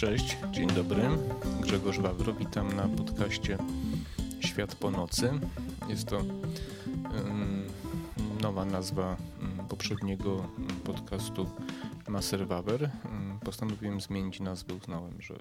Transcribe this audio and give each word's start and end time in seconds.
Cześć, 0.00 0.36
dzień 0.50 0.68
dobry. 0.68 1.02
Grzegorz 1.60 1.98
Wawro, 1.98 2.32
witam 2.32 2.76
na 2.76 2.88
podcaście 2.88 3.58
Świat 4.40 4.74
po 4.74 4.90
nocy. 4.90 5.30
Jest 5.88 6.08
to 6.08 6.24
nowa 8.42 8.64
nazwa 8.64 9.16
poprzedniego 9.68 10.48
podcastu 10.84 11.50
Maser 12.08 12.46
Wawer. 12.46 12.90
Postanowiłem 13.44 14.00
zmienić 14.00 14.40
nazwę, 14.40 14.74
uznałem, 14.74 15.22
że 15.22 15.34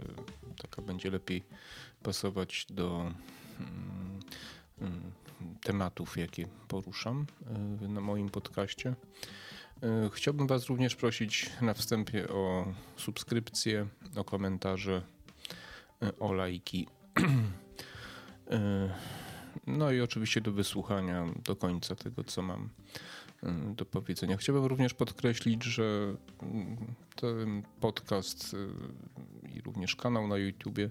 taka 0.62 0.82
będzie 0.82 1.12
lepiej 1.12 1.44
pasować 2.04 2.66
do 2.70 3.12
tematów, 5.64 6.18
jakie 6.18 6.48
poruszam 6.68 7.26
e, 7.84 7.88
na 7.88 8.02
moim 8.02 8.30
podcaście. 8.30 8.96
E, 9.84 10.10
chciałbym 10.14 10.48
Was 10.48 10.66
również 10.66 10.96
prosić 10.96 11.50
na 11.62 11.74
wstępie 11.74 12.30
o 12.30 12.74
subskrypcję, 12.98 13.88
o 14.16 14.24
komentarze, 14.24 15.02
e, 16.02 16.20
o 16.20 16.34
lajki. 16.34 16.88
No 19.68 19.92
i 19.92 20.02
oczywiście 20.02 20.42
do 20.42 20.52
wysłuchania 20.52 21.26
do 21.46 21.56
końca 21.56 21.96
tego, 21.96 22.24
co 22.24 22.42
mam 22.42 22.70
do 23.76 23.86
powiedzenia. 23.86 24.38
Chciałbym 24.38 24.66
również 24.66 24.94
podkreślić, 24.94 25.64
że 25.64 26.16
mm, 26.42 26.78
ten 27.16 27.64
podcast 27.80 28.56
i 29.56 29.62
również 29.62 29.96
kanał 29.96 30.28
na 30.28 30.38
YouTubie 30.38 30.90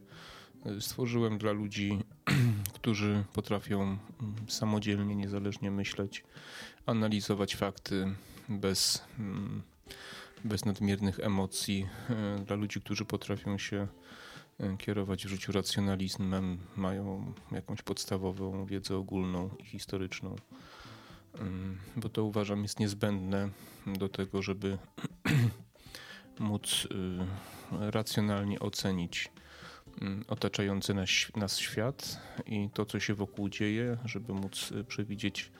stworzyłem 0.80 1.38
dla 1.38 1.52
ludzi, 1.52 1.98
którzy 2.74 3.24
potrafią 3.32 3.82
mm, 3.82 3.98
samodzielnie, 4.48 5.16
niezależnie 5.16 5.70
myśleć, 5.70 6.24
analizować 6.86 7.56
fakty 7.56 8.14
bez, 8.48 9.04
mm, 9.18 9.62
bez 10.44 10.64
nadmiernych 10.64 11.20
emocji, 11.20 11.88
e, 12.10 12.44
dla 12.44 12.56
ludzi, 12.56 12.80
którzy 12.80 13.04
potrafią 13.04 13.58
się 13.58 13.88
e, 14.60 14.76
kierować 14.76 15.26
w 15.26 15.28
życiu 15.28 15.52
racjonalizmem, 15.52 16.58
mają 16.76 17.32
jakąś 17.52 17.82
podstawową 17.82 18.66
wiedzę 18.66 18.96
ogólną 18.96 19.50
i 19.58 19.64
historyczną, 19.64 20.36
mm, 21.38 21.78
bo 21.96 22.08
to 22.08 22.24
uważam 22.24 22.62
jest 22.62 22.80
niezbędne 22.80 23.48
do 23.86 24.08
tego, 24.08 24.42
żeby 24.42 24.78
móc 26.38 26.88
y, 26.90 27.90
racjonalnie 27.90 28.60
ocenić 28.60 29.30
Mm, 30.00 30.24
otaczający 30.28 30.94
nas, 30.94 31.08
nas 31.36 31.58
świat 31.58 32.20
i 32.46 32.70
to, 32.74 32.86
co 32.86 33.00
się 33.00 33.14
wokół 33.14 33.48
dzieje, 33.48 33.96
żeby 34.04 34.32
móc 34.32 34.72
przewidzieć 34.88 35.52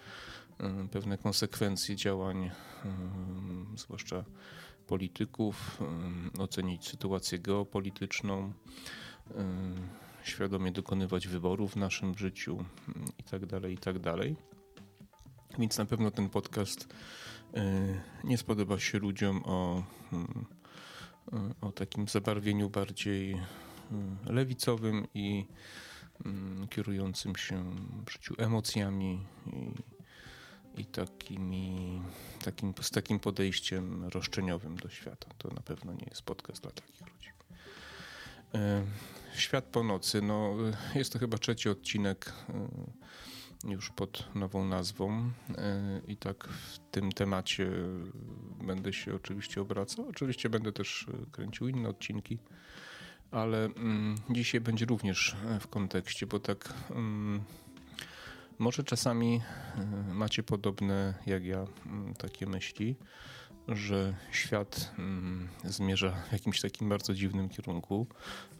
pewne 0.90 1.18
konsekwencje 1.18 1.96
działań, 1.96 2.44
y, 2.44 2.50
zwłaszcza 3.78 4.24
polityków, 4.86 5.82
ocenić 6.38 6.88
sytuację 6.88 7.38
geopolityczną, 7.38 8.52
świadomie 10.24 10.72
dokonywać 10.72 11.28
wyborów 11.28 11.72
w 11.72 11.76
naszym 11.76 12.18
życiu 12.18 12.64
itd., 13.18 13.60
tak 13.60 13.70
itd. 13.70 14.00
Tak 14.00 15.58
Więc 15.58 15.78
na 15.78 15.84
pewno 15.84 16.10
ten 16.10 16.28
podcast 16.28 16.94
nie 18.24 18.38
spodoba 18.38 18.78
się 18.78 18.98
ludziom 18.98 19.42
o, 19.44 19.82
o 21.60 21.72
takim 21.72 22.08
zabarwieniu 22.08 22.70
bardziej 22.70 23.40
lewicowym 24.26 25.06
i 25.14 25.46
kierującym 26.70 27.36
się 27.36 27.74
w 28.06 28.12
życiu 28.12 28.34
emocjami 28.38 29.26
i, 29.46 29.97
i 30.76 30.84
takimi, 30.84 32.02
takim, 32.44 32.74
z 32.80 32.90
takim 32.90 33.18
podejściem 33.18 34.04
roszczeniowym 34.04 34.76
do 34.76 34.88
świata. 34.88 35.26
To 35.38 35.48
na 35.48 35.60
pewno 35.60 35.92
nie 35.92 36.06
jest 36.10 36.22
podcast 36.22 36.62
dla 36.62 36.70
takich 36.70 37.00
ludzi. 37.00 37.28
E, 38.54 38.84
Świat 39.34 39.64
po 39.64 39.82
nocy, 39.82 40.22
no, 40.22 40.54
jest 40.94 41.12
to 41.12 41.18
chyba 41.18 41.38
trzeci 41.38 41.68
odcinek 41.68 42.32
e, 43.64 43.70
już 43.70 43.90
pod 43.90 44.34
nową 44.34 44.68
nazwą 44.68 45.30
e, 45.58 46.00
i 46.06 46.16
tak 46.16 46.48
w 46.48 46.78
tym 46.90 47.12
temacie 47.12 47.70
będę 48.64 48.92
się 48.92 49.14
oczywiście 49.14 49.60
obracał. 49.60 50.08
Oczywiście 50.08 50.48
będę 50.48 50.72
też 50.72 51.06
kręcił 51.32 51.68
inne 51.68 51.88
odcinki 51.88 52.38
ale 53.30 53.64
mm, 53.64 54.14
dzisiaj 54.30 54.60
będzie 54.60 54.86
również 54.86 55.36
w 55.60 55.68
kontekście, 55.68 56.26
bo 56.26 56.40
tak 56.40 56.74
mm, 56.90 57.42
może 58.58 58.84
czasami 58.84 59.40
y, 60.10 60.14
macie 60.14 60.42
podobne 60.42 61.14
jak 61.26 61.44
ja 61.44 61.62
y, 61.62 61.66
takie 62.18 62.46
myśli, 62.46 62.96
że 63.68 64.14
świat 64.32 64.92
y, 65.64 65.72
zmierza 65.72 66.10
w 66.10 66.32
jakimś 66.32 66.60
takim 66.60 66.88
bardzo 66.88 67.14
dziwnym 67.14 67.48
kierunku, 67.48 68.06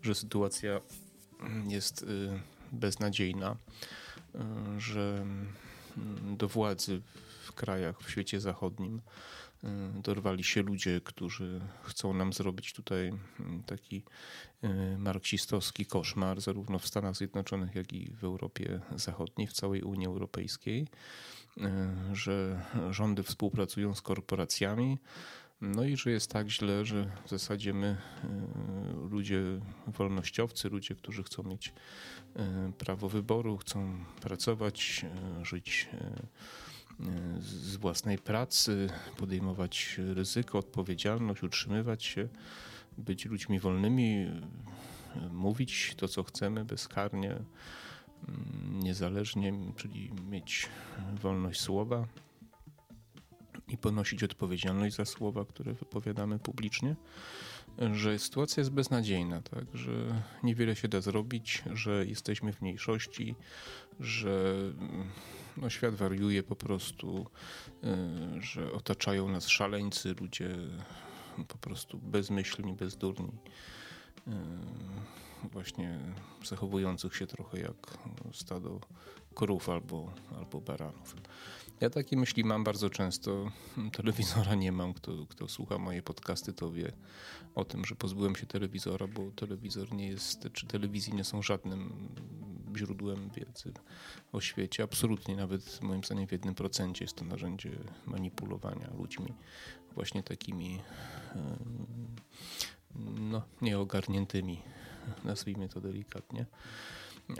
że 0.03 0.15
sytuacja 0.15 0.81
mm, 1.41 1.71
jest 1.71 2.07
beznadziejna, 2.73 3.57
że 4.79 5.27
do 6.37 6.49
władzy 6.49 7.01
w 7.45 7.53
krajach 7.53 8.01
w 8.03 8.11
świecie 8.11 8.41
zachodnim 8.41 9.01
Y, 9.01 9.48
dorwali 10.03 10.45
się 10.45 10.63
ludzie, 10.63 11.01
którzy 11.01 11.61
chcą 11.83 12.15
nam 12.15 12.33
zrobić 12.33 12.73
tutaj 12.73 13.09
mm, 13.41 13.63
taki 13.67 14.03
y, 14.65 14.99
marksistowski 14.99 15.87
koszmar, 15.87 16.41
zarówno 16.41 16.79
w 16.79 16.87
Stanach 16.87 17.17
Zjednoczonych, 17.17 17.75
jak 17.75 17.93
i 17.93 18.11
w 18.15 18.25
Europie 18.25 18.81
Zachodniej, 18.97 19.47
w 19.47 19.53
całej 19.53 19.83
Unii 19.83 20.07
Europejskiej, 20.07 20.87
y, 21.57 21.63
że 22.13 22.65
rządy 22.91 23.23
współpracują 23.23 23.95
z 23.95 24.03
korporacjami. 24.03 24.99
No 25.61 25.85
i 25.85 25.97
że 25.97 26.11
jest 26.11 26.31
tak 26.31 26.49
źle, 26.49 26.85
że 26.85 27.11
w 27.27 27.31
zasadzie 27.31 27.75
my, 27.75 27.97
ludzie 29.11 29.43
wolnościowcy, 29.87 30.69
ludzie, 30.69 30.95
którzy 30.95 31.23
chcą 31.23 31.43
mieć 31.43 31.73
prawo 32.79 33.09
wyboru, 33.09 33.57
chcą 33.57 34.05
pracować, 34.21 35.07
żyć 35.43 35.89
z 37.41 37.77
własnej 37.77 38.19
pracy, 38.19 38.89
podejmować 39.17 39.95
ryzyko, 39.99 40.59
odpowiedzialność, 40.59 41.43
utrzymywać 41.43 42.05
się, 42.05 42.29
być 42.99 43.27
ludźmi 43.27 43.61
wolnymi, 43.61 44.27
mówić 45.31 45.95
to, 45.97 46.09
co 46.09 46.23
chcemy 46.23 46.65
bezkarnie, 46.65 47.31
mm, 47.31 48.81
niezależnie, 48.83 49.53
czyli 49.77 50.11
mieć 50.31 50.69
wolność 51.23 51.61
słowa 51.61 52.07
i 53.69 53.79
ponosić 53.79 54.23
odpowiedzialność 54.23 54.97
za 54.97 55.05
słowa, 55.05 55.45
które 55.45 55.73
wypowiadamy 55.73 56.39
publicznie, 56.39 56.97
że 57.93 58.19
sytuacja 58.19 58.61
jest 58.61 58.71
beznadziejna, 58.71 59.43
tak? 59.43 59.65
że 59.75 60.23
niewiele 60.43 60.77
się 60.77 60.89
da 60.89 61.01
zrobić, 61.01 61.63
że 61.73 62.07
jesteśmy 62.07 62.53
w 62.53 62.63
mniejszości, 62.63 63.35
że 64.01 64.55
no, 65.57 65.71
świat 65.71 65.95
wariuje 65.95 66.43
po 66.43 66.57
prostu, 66.57 67.27
y, 68.39 68.43
że 68.43 68.73
otaczają 68.73 69.29
nas 69.29 69.49
szaleńcy, 69.49 70.15
ludzie 70.21 70.57
po 71.49 71.59
prostu 71.59 71.99
bezmyślni, 71.99 72.73
bezdurni 72.73 73.33
y, 74.29 74.31
właśnie 75.53 75.99
zachowujących 76.45 77.17
się 77.17 77.27
trochę 77.27 77.61
jak 77.61 77.99
stado 78.33 78.81
krów 79.35 79.69
albo, 79.69 80.13
albo 80.39 80.61
baranów. 80.61 81.15
Ja 81.81 81.91
takie 81.91 82.17
myśli 82.17 82.45
mam 82.45 82.65
bardzo 82.65 82.91
często. 82.91 83.51
Telewizora 83.97 84.55
nie 84.55 84.73
mam. 84.73 84.95
Kto, 84.95 85.27
kto 85.29 85.49
słucha 85.49 85.79
moje 85.79 86.03
podcasty, 86.03 86.53
to 86.53 86.73
wie 86.73 86.93
o 87.55 87.65
tym, 87.65 87.85
że 87.85 87.95
pozbyłem 87.95 88.37
się 88.37 88.47
telewizora, 88.47 89.07
bo 89.07 89.31
telewizor 89.31 89.93
nie 89.93 90.09
jest, 90.09 90.49
czy 90.53 90.67
telewizji 90.67 91.15
nie 91.15 91.25
są 91.25 91.43
żadnym 91.43 92.09
źródłem 92.77 93.31
wiedzy 93.31 93.73
o 94.33 94.41
świecie. 94.41 94.83
Absolutnie, 94.83 95.37
nawet 95.37 95.83
moim 95.83 96.05
zdaniem 96.05 96.27
w 96.27 96.33
jednym 96.33 96.55
procencie 96.55 97.05
jest 97.05 97.17
to 97.17 97.25
narzędzie 97.25 97.71
manipulowania 98.07 98.91
ludźmi 98.99 99.35
właśnie 99.95 100.23
takimi 100.23 100.81
no, 103.21 103.43
nieogarniętymi, 103.63 104.63
nazwijmy 105.25 105.69
to 105.69 105.81
delikatnie. 105.81 106.47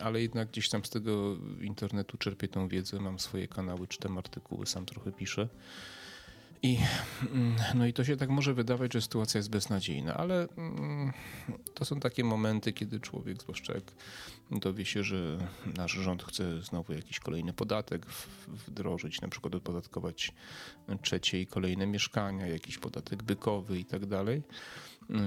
Ale 0.03 0.23
jednak 0.23 0.49
gdzieś 0.49 0.69
tam 0.69 0.85
z 0.85 0.91
tego 0.91 1.37
internetu 1.61 2.19
czerpię 2.19 2.49
tą 2.49 2.69
wiedzę, 2.69 3.01
mam 3.01 3.19
swoje 3.19 3.49
kanały, 3.49 3.87
czytam 3.87 4.19
artykuły, 4.19 4.67
sam 4.67 4.87
trochę 4.87 5.13
piszę. 5.13 5.49
I, 6.63 6.79
mm, 7.33 7.57
no 7.75 7.87
i 7.87 7.93
to 7.93 8.05
się 8.05 8.17
tak 8.17 8.29
może 8.29 8.55
wydawać, 8.55 8.93
że 8.93 9.01
sytuacja 9.01 9.39
jest 9.39 9.51
beznadziejna, 9.51 10.15
ale 10.15 10.49
mm, 10.57 11.13
to 11.75 11.85
są 11.85 12.01
takie 12.01 12.25
momenty, 12.25 12.73
kiedy 12.73 13.01
człowiek, 13.01 13.43
zwłaszcza 13.43 13.75
jak 13.75 13.85
dowie 14.51 14.85
się, 14.85 15.05
że 15.05 15.39
nasz 15.77 15.93
rząd 15.93 16.23
chce 16.23 16.63
znowu 16.63 16.93
jakiś 16.93 17.21
kolejny 17.21 17.53
podatek 17.53 18.07
wdrożyć, 18.67 19.21
na 19.21 19.29
przykład 19.29 19.55
odpodatkować 19.55 20.33
trzecie 21.03 21.41
i 21.41 21.47
kolejne 21.47 21.87
mieszkania, 21.87 22.47
jakiś 22.47 22.79
podatek 22.79 23.23
bykowy 23.23 23.79
i 23.79 23.85
tak 23.85 24.07
dalej, 24.07 24.43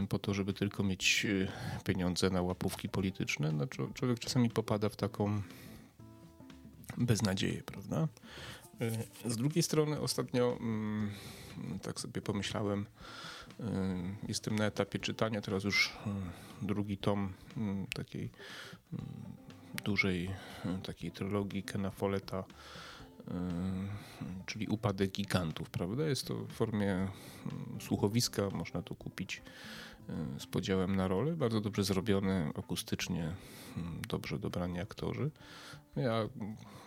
po 0.09 0.19
to, 0.19 0.33
żeby 0.33 0.53
tylko 0.53 0.83
mieć 0.83 1.25
y, 1.25 1.47
pieniądze 1.83 2.29
na 2.29 2.41
łapówki 2.41 2.89
polityczne, 2.89 3.51
no 3.51 3.67
człowiek 3.93 4.19
czasami 4.19 4.49
popada 4.49 4.89
w 4.89 4.95
taką 4.95 5.41
beznadzieję, 6.97 7.63
prawda? 7.63 8.07
Z 9.25 9.37
drugiej 9.37 9.63
strony 9.63 9.99
ostatnio 9.99 10.57
mm, 10.59 11.11
tak 11.81 11.99
sobie 11.99 12.21
pomyślałem, 12.21 12.85
jestem 14.27 14.55
na 14.55 14.65
etapie 14.65 14.99
czytania, 14.99 15.41
teraz 15.41 15.63
już 15.63 15.93
drugi 16.61 16.97
tom 16.97 17.33
takiej 17.95 18.29
dużej 19.83 20.29
takiej 20.83 21.11
trylogii 21.11 21.63
Kena 21.63 21.91
Folletta 21.91 22.43
czyli 24.45 24.67
upadek 24.67 25.11
gigantów, 25.11 25.69
prawda? 25.69 26.07
Jest 26.07 26.27
to 26.27 26.35
w 26.35 26.51
formie 26.51 27.07
słuchowiska, 27.79 28.49
można 28.49 28.81
to 28.81 28.95
kupić 28.95 29.41
z 30.39 30.45
podziałem 30.45 30.95
na 30.95 31.07
role. 31.07 31.35
Bardzo 31.35 31.61
dobrze 31.61 31.83
zrobione, 31.83 32.51
akustycznie, 32.55 33.35
dobrze 34.09 34.39
dobrani 34.39 34.79
aktorzy. 34.79 35.31
Ja, 35.95 36.29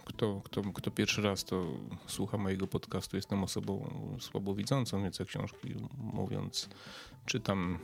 kto, 0.05 0.41
kto, 0.45 0.63
kto 0.63 0.91
pierwszy 0.91 1.23
raz 1.23 1.45
to 1.45 1.67
słucha 2.07 2.39
mojego 2.39 2.67
podcastu, 2.67 3.17
jestem 3.17 3.45
osobą 3.45 3.91
słabowidzącą, 4.21 5.03
więc 5.03 5.19
jak 5.19 5.29
książki 5.29 5.75
mówiąc, 5.97 6.69
czytam, 7.27 7.79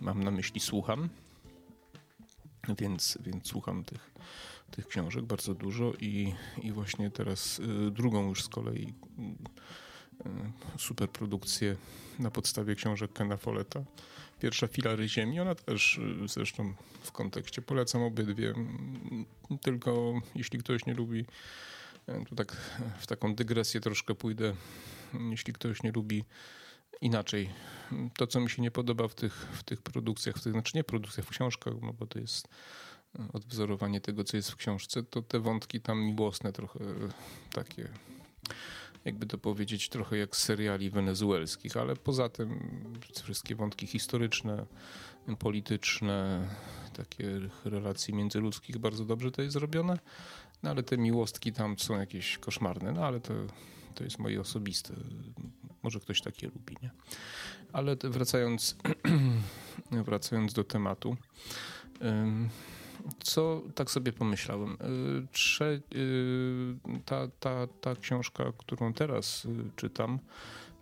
mam 0.00 0.24
na 0.24 0.30
myśli 0.30 0.60
słucham, 0.60 1.08
więc, 2.78 3.18
więc 3.20 3.46
słucham 3.46 3.84
tych 3.84 4.14
tych 4.70 4.86
książek, 4.86 5.24
bardzo 5.24 5.54
dużo 5.54 5.92
i, 6.00 6.34
i 6.62 6.72
właśnie 6.72 7.10
teraz 7.10 7.58
y, 7.58 7.90
drugą 7.90 8.28
już 8.28 8.44
z 8.44 8.48
kolei 8.48 8.94
y, 10.26 10.30
superprodukcję 10.78 11.76
na 12.18 12.30
podstawie 12.30 12.74
książek 12.74 13.12
Kena. 13.12 13.38
Pierwsza 14.40 14.66
Filary 14.66 15.08
Ziemi, 15.08 15.40
ona 15.40 15.54
też 15.54 15.98
y, 15.98 16.28
zresztą 16.28 16.74
w 17.02 17.12
kontekście 17.12 17.62
polecam 17.62 18.02
obydwie, 18.02 18.54
tylko 19.62 20.20
jeśli 20.34 20.58
ktoś 20.58 20.86
nie 20.86 20.94
lubi, 20.94 21.24
tu 22.28 22.34
tak 22.34 22.56
w 22.98 23.06
taką 23.06 23.34
dygresję 23.34 23.80
troszkę 23.80 24.14
pójdę, 24.14 24.54
jeśli 25.30 25.52
ktoś 25.52 25.82
nie 25.82 25.92
lubi 25.92 26.24
inaczej. 27.00 27.50
To, 28.16 28.26
co 28.26 28.40
mi 28.40 28.50
się 28.50 28.62
nie 28.62 28.70
podoba 28.70 29.08
w 29.08 29.14
tych, 29.14 29.34
w 29.34 29.62
tych 29.62 29.82
produkcjach, 29.82 30.36
w 30.36 30.42
tych, 30.42 30.52
znaczy 30.52 30.72
nie 30.74 30.84
produkcjach, 30.84 31.26
w 31.26 31.30
książkach, 31.30 31.74
no 31.82 31.92
bo 31.92 32.06
to 32.06 32.18
jest 32.18 32.48
odwzorowanie 33.32 34.00
tego, 34.00 34.24
co 34.24 34.36
jest 34.36 34.50
w 34.50 34.56
książce, 34.56 35.02
to 35.02 35.22
te 35.22 35.40
wątki 35.40 35.80
tam 35.80 36.00
miłosne 36.00 36.52
trochę 36.52 36.78
takie, 37.52 37.88
jakby 39.04 39.26
to 39.26 39.38
powiedzieć, 39.38 39.88
trochę 39.88 40.16
jak 40.16 40.36
z 40.36 40.42
seriali 40.42 40.90
wenezuelskich, 40.90 41.76
ale 41.76 41.96
poza 41.96 42.28
tym 42.28 42.60
wszystkie 43.22 43.54
wątki 43.54 43.86
historyczne, 43.86 44.66
polityczne, 45.38 46.48
takie 46.92 47.40
relacji 47.64 48.14
międzyludzkich 48.14 48.78
bardzo 48.78 49.04
dobrze 49.04 49.30
to 49.30 49.42
jest 49.42 49.52
zrobione, 49.52 49.98
no 50.62 50.70
ale 50.70 50.82
te 50.82 50.98
miłostki 50.98 51.52
tam 51.52 51.78
są 51.78 51.98
jakieś 51.98 52.38
koszmarne, 52.38 52.92
no 52.92 53.06
ale 53.06 53.20
to, 53.20 53.34
to 53.94 54.04
jest 54.04 54.18
moje 54.18 54.40
osobiste. 54.40 54.94
Może 55.82 56.00
ktoś 56.00 56.20
takie 56.20 56.46
lubi, 56.46 56.76
nie? 56.82 56.90
Ale 57.72 57.96
wracając, 58.04 58.76
wracając 59.90 60.52
do 60.52 60.64
tematu, 60.64 61.16
co 63.22 63.62
tak 63.74 63.90
sobie 63.90 64.12
pomyślałem? 64.12 64.72
Y, 64.72 65.26
Trze 65.32 65.80
y, 65.94 66.76
ta, 67.04 67.28
ta, 67.40 67.66
ta 67.66 67.96
książka, 67.96 68.52
którą 68.58 68.92
teraz 68.92 69.44
y, 69.44 69.48
czytam, 69.76 70.18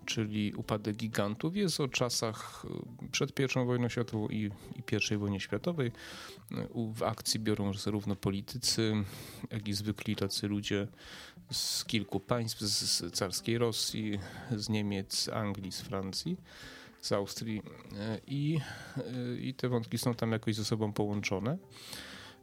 czyli 0.06 0.54
Upadek 0.54 0.96
Gigantów, 0.96 1.56
jest 1.56 1.80
o 1.80 1.88
czasach 1.88 2.66
przed 3.10 3.40
I 3.40 3.66
wojną 3.66 3.88
światową 3.88 4.28
i, 4.28 4.50
i 4.76 5.14
I 5.14 5.16
wojnie 5.16 5.40
światowej. 5.40 5.92
W 6.94 7.02
akcji 7.02 7.40
biorą 7.40 7.74
zarówno 7.74 8.16
politycy, 8.16 8.92
jak 9.50 9.68
i 9.68 9.72
zwykli 9.72 10.16
tacy 10.16 10.48
ludzie 10.48 10.88
z 11.50 11.84
kilku 11.84 12.20
państw, 12.20 12.60
z 12.60 13.14
carskiej 13.14 13.58
Rosji, 13.58 14.18
z 14.50 14.68
Niemiec, 14.68 15.28
Anglii, 15.28 15.72
z 15.72 15.80
Francji 15.80 16.36
z 17.04 17.12
Austrii 17.12 17.62
i, 18.26 18.58
i 19.40 19.54
te 19.54 19.68
wątki 19.68 19.98
są 19.98 20.14
tam 20.14 20.32
jakoś 20.32 20.54
ze 20.54 20.64
sobą 20.64 20.92
połączone. 20.92 21.58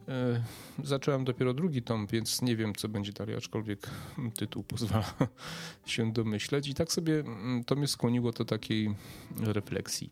E, 0.08 0.42
zacząłem 0.84 1.24
dopiero 1.24 1.54
drugi 1.54 1.82
tom, 1.82 2.06
więc 2.06 2.42
nie 2.42 2.56
wiem, 2.56 2.74
co 2.74 2.88
będzie 2.88 3.12
dalej, 3.12 3.36
aczkolwiek 3.36 3.90
tytuł 4.36 4.62
pozwala 4.62 5.14
się 5.86 6.12
domyśleć. 6.12 6.68
I 6.68 6.74
tak 6.74 6.92
sobie 6.92 7.20
mm, 7.20 7.64
to 7.64 7.76
mnie 7.76 7.88
skłoniło 7.88 8.32
do 8.32 8.44
takiej 8.44 8.94
refleksji, 9.40 10.10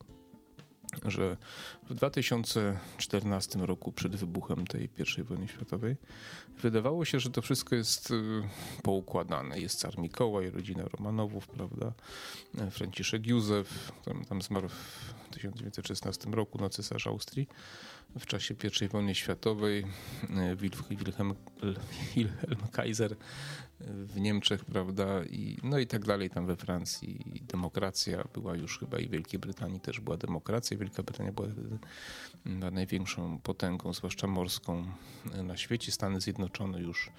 że 1.04 1.36
w 1.90 1.94
2014 1.94 3.58
roku, 3.58 3.92
przed 3.92 4.16
wybuchem 4.16 4.66
tej 4.66 4.88
I 5.18 5.22
wojny 5.22 5.48
światowej, 5.48 5.96
wydawało 6.62 7.04
się, 7.04 7.20
że 7.20 7.30
to 7.30 7.42
wszystko 7.42 7.76
jest 7.76 8.10
y, 8.10 8.42
poukładane. 8.82 9.60
Jest 9.60 9.78
car 9.78 9.98
Mikołaj, 9.98 10.50
rodzina 10.50 10.84
Romanowów, 10.84 11.48
prawda? 11.48 11.92
E, 12.58 12.70
Franciszek 12.70 13.26
Józef, 13.26 13.92
tam, 14.28 14.42
zmarł 14.42 14.68
w 14.68 15.14
1916 15.30 16.30
roku, 16.30 16.58
no 16.60 16.68
cesarz 16.68 17.06
Austrii 17.06 17.48
w 18.18 18.26
czasie 18.26 18.54
I 18.84 18.88
wojny 18.88 19.14
światowej. 19.14 19.84
E, 20.36 20.56
Wilhelm, 20.56 21.34
Wilhelm 22.14 22.68
Kaiser 22.72 23.16
w 23.80 24.20
Niemczech, 24.20 24.64
prawda, 24.64 25.24
i, 25.24 25.56
no 25.62 25.78
i 25.78 25.86
tak 25.86 26.04
dalej, 26.04 26.30
tam 26.30 26.46
we 26.46 26.56
Francji 26.56 27.42
demokracja 27.48 28.24
była 28.34 28.56
już 28.56 28.78
chyba 28.78 28.98
i 28.98 29.06
w 29.06 29.10
Wielkiej 29.10 29.40
Brytanii 29.40 29.80
też 29.80 30.00
była 30.00 30.16
demokracja. 30.16 30.76
Wielka 30.76 31.02
Brytania 31.02 31.32
była 31.32 31.48
największą 32.72 33.38
potęgą, 33.38 33.92
zwłaszcza 33.92 34.26
morską 34.26 34.86
na 35.44 35.56
świecie. 35.56 35.92
Stany 35.92 36.20
Zjednoczone 36.20 36.80
już 36.80 37.10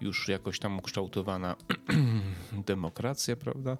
już 0.00 0.28
jakoś 0.28 0.58
tam 0.58 0.78
ukształtowana 0.78 1.56
demokracja, 2.66 3.36
prawda? 3.36 3.76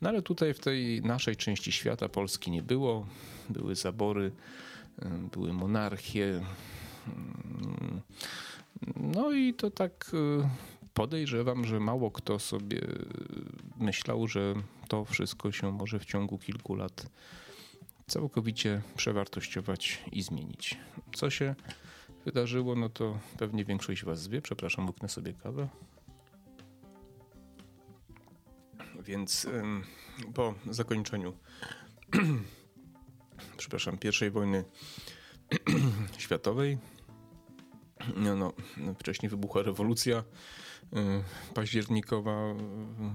No 0.00 0.08
ale 0.08 0.22
tutaj 0.22 0.54
w 0.54 0.60
tej 0.60 1.02
naszej 1.02 1.36
części 1.36 1.72
świata 1.72 2.08
Polski 2.08 2.50
nie 2.50 2.62
było. 2.62 3.06
Były 3.48 3.76
zabory, 3.76 4.32
były 5.32 5.52
monarchie. 5.52 6.40
No 8.96 9.32
i 9.32 9.54
to 9.54 9.70
tak 9.70 10.10
y, 10.14 10.48
podejrzewam, 10.94 11.64
że 11.64 11.80
mało 11.80 12.10
kto 12.10 12.38
sobie 12.38 12.80
myślał, 13.76 14.28
że 14.28 14.54
to 14.88 15.04
wszystko 15.04 15.52
się 15.52 15.72
może 15.72 15.98
w 15.98 16.04
ciągu 16.04 16.38
kilku 16.38 16.74
lat 16.74 17.06
całkowicie 18.06 18.82
przewartościować 18.96 20.04
i 20.12 20.22
zmienić. 20.22 20.76
Co 21.14 21.30
się 21.30 21.54
wydarzyło, 22.24 22.76
no 22.76 22.88
to 22.88 23.18
pewnie 23.38 23.64
większość 23.64 24.04
Was 24.04 24.28
wie. 24.28 24.42
Przepraszam, 24.42 24.86
łyknę 24.86 25.08
sobie 25.08 25.32
kawę. 25.32 25.68
Więc 29.02 29.46
po 30.34 30.54
zakończeniu 30.70 31.32
przepraszam, 33.56 33.98
I 34.26 34.30
wojny 34.30 34.64
światowej 36.18 36.78
no, 38.16 38.36
no, 38.36 38.52
wcześniej 38.98 39.30
wybuchła 39.30 39.62
rewolucja 39.62 40.18
y, 40.18 41.54
październikowa 41.54 42.54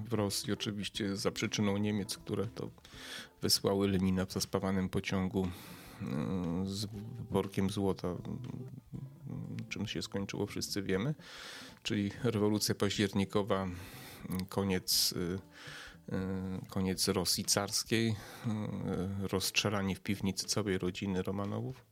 w 0.10 0.14
Rosji, 0.14 0.54
oczywiście 0.54 1.16
za 1.16 1.32
przyczyną 1.32 1.78
Niemiec, 1.78 2.18
które 2.18 2.46
to 2.46 2.70
wysłały 3.42 3.88
Lenina 3.88 4.26
w 4.26 4.32
zaspawanym 4.32 4.90
pociągu 4.90 5.46
y, 5.46 6.06
z 6.66 6.88
workiem 7.30 7.70
złota. 7.70 8.08
Czym 9.70 9.88
się 9.88 10.02
skończyło, 10.02 10.46
wszyscy 10.46 10.82
wiemy. 10.82 11.16
Czyli 11.84 12.12
rewolucja 12.24 12.76
październikowa, 12.76 13.68
koniec, 14.50 15.14
y, 15.18 15.40
koniec 16.70 17.08
Rosji 17.08 17.46
carskiej, 17.46 18.16
rozstrzelanie 19.22 19.96
w 19.96 20.02
piwnicy 20.02 20.46
całej 20.46 20.78
rodziny 20.78 21.24
Romanowów 21.24 21.86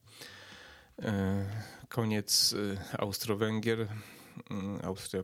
E, 1.01 1.45
koniec 1.89 2.53
e, 2.53 2.97
Austro-Węgier. 2.99 3.81
E, 3.81 3.87
Austria 4.85 5.23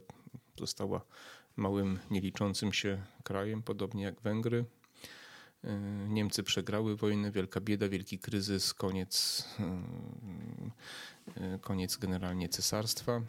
została 0.57 1.01
małym, 1.55 1.99
nieliczącym 2.11 2.73
się 2.73 3.01
krajem, 3.23 3.63
podobnie 3.63 4.03
jak 4.03 4.21
Węgry. 4.21 4.65
Niemcy 6.07 6.43
przegrały 6.43 6.95
wojnę, 6.95 7.31
wielka 7.31 7.61
bieda, 7.61 7.89
wielki 7.89 8.19
kryzys, 8.19 8.73
koniec, 8.73 9.45
koniec 11.61 11.97
generalnie 11.97 12.49
cesarstwa. 12.49 13.21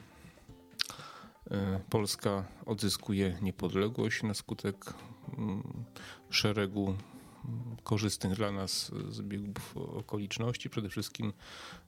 Polska 1.90 2.44
odzyskuje 2.66 3.38
niepodległość 3.42 4.22
na 4.22 4.34
skutek 4.34 4.94
szeregu 6.30 6.96
korzystnych 7.82 8.34
dla 8.34 8.52
nas 8.52 8.92
zbiegów 9.08 9.76
okoliczności. 9.76 10.70
Przede 10.70 10.88
wszystkim 10.88 11.32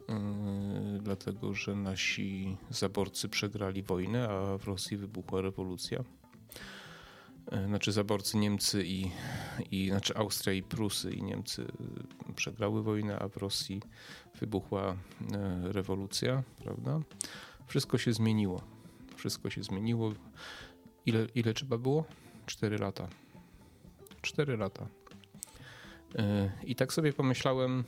yy, 0.09 0.15
dlatego, 1.01 1.55
że 1.55 1.77
nasi 1.77 2.57
zaborcy 2.71 3.29
przegrali 3.29 3.83
wojnę, 3.83 4.29
a 4.29 4.59
w 4.59 4.65
Rosji 4.65 4.97
wybuchła 4.97 5.41
rewolucja. 5.41 6.05
Yy, 7.53 7.67
znaczy 7.67 7.93
zaborcy 7.93 8.37
Niemcy 8.37 8.85
i, 8.87 9.11
i 9.71 9.89
znaczy 9.89 10.17
Austria 10.17 10.55
i 10.55 10.63
Prusy 10.63 11.13
i 11.13 11.23
Niemcy 11.23 11.67
przegrały 12.37 12.83
wojnę, 12.83 13.19
a 13.19 13.29
w 13.29 13.37
Rosji 13.37 13.83
wybuchła 14.41 14.97
rewolucja, 15.63 16.43
prawda? 16.59 17.01
Wszystko 17.67 17.99
się 17.99 18.13
zmieniło. 18.13 18.63
Wszystko 19.17 19.51
się 19.51 19.63
zmieniło. 19.63 20.13
Ile, 21.07 21.27
ile 21.35 21.55
trzeba 21.55 21.79
było? 21.79 22.05
4 22.47 22.79
lata. 22.79 23.09
4 24.23 24.57
lata. 24.57 24.87
I 26.65 26.77
tak 26.77 26.93
sobie 26.93 27.13
pomyślałem, 27.13 27.85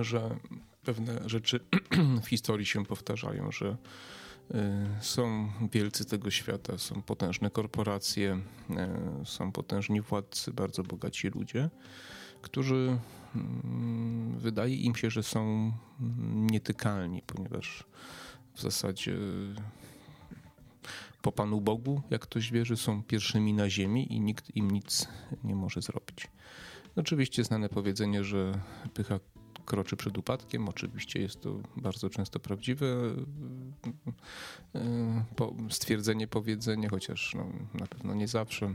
że 0.00 0.36
pewne 0.84 1.28
rzeczy 1.28 1.60
w 2.24 2.26
historii 2.26 2.66
się 2.66 2.84
powtarzają, 2.84 3.52
że 3.52 3.76
są 5.00 5.52
wielcy 5.72 6.04
tego 6.04 6.30
świata, 6.30 6.78
są 6.78 7.02
potężne 7.02 7.50
korporacje, 7.50 8.40
są 9.24 9.52
potężni 9.52 10.00
władcy, 10.00 10.52
bardzo 10.52 10.82
bogaci 10.82 11.28
ludzie, 11.28 11.70
którzy 12.42 12.98
mm, 13.36 14.38
wydaje 14.38 14.76
im 14.76 14.94
się, 14.94 15.10
że 15.10 15.22
są 15.22 15.72
nietykalni, 16.32 17.22
ponieważ 17.26 17.84
w 18.54 18.60
zasadzie 18.60 19.16
po 21.26 21.32
Panu 21.32 21.60
Bogu, 21.60 22.02
jak 22.10 22.20
ktoś 22.20 22.52
wierzy, 22.52 22.76
są 22.76 23.02
pierwszymi 23.02 23.54
na 23.54 23.70
ziemi 23.70 24.12
i 24.12 24.20
nikt 24.20 24.56
im 24.56 24.70
nic 24.70 25.08
nie 25.44 25.54
może 25.54 25.82
zrobić. 25.82 26.28
Oczywiście 26.96 27.44
znane 27.44 27.68
powiedzenie, 27.68 28.24
że 28.24 28.52
pycha 28.94 29.20
kroczy 29.64 29.96
przed 29.96 30.18
upadkiem. 30.18 30.68
Oczywiście 30.68 31.20
jest 31.20 31.40
to 31.40 31.58
bardzo 31.76 32.10
często 32.10 32.40
prawdziwe 32.40 32.86
stwierdzenie, 35.70 36.26
powiedzenie, 36.26 36.88
chociaż 36.88 37.34
no, 37.34 37.46
na 37.74 37.86
pewno 37.86 38.14
nie 38.14 38.28
zawsze. 38.28 38.74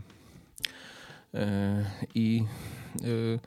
E, 1.34 1.86
I 2.16 2.44
e, 3.02 3.40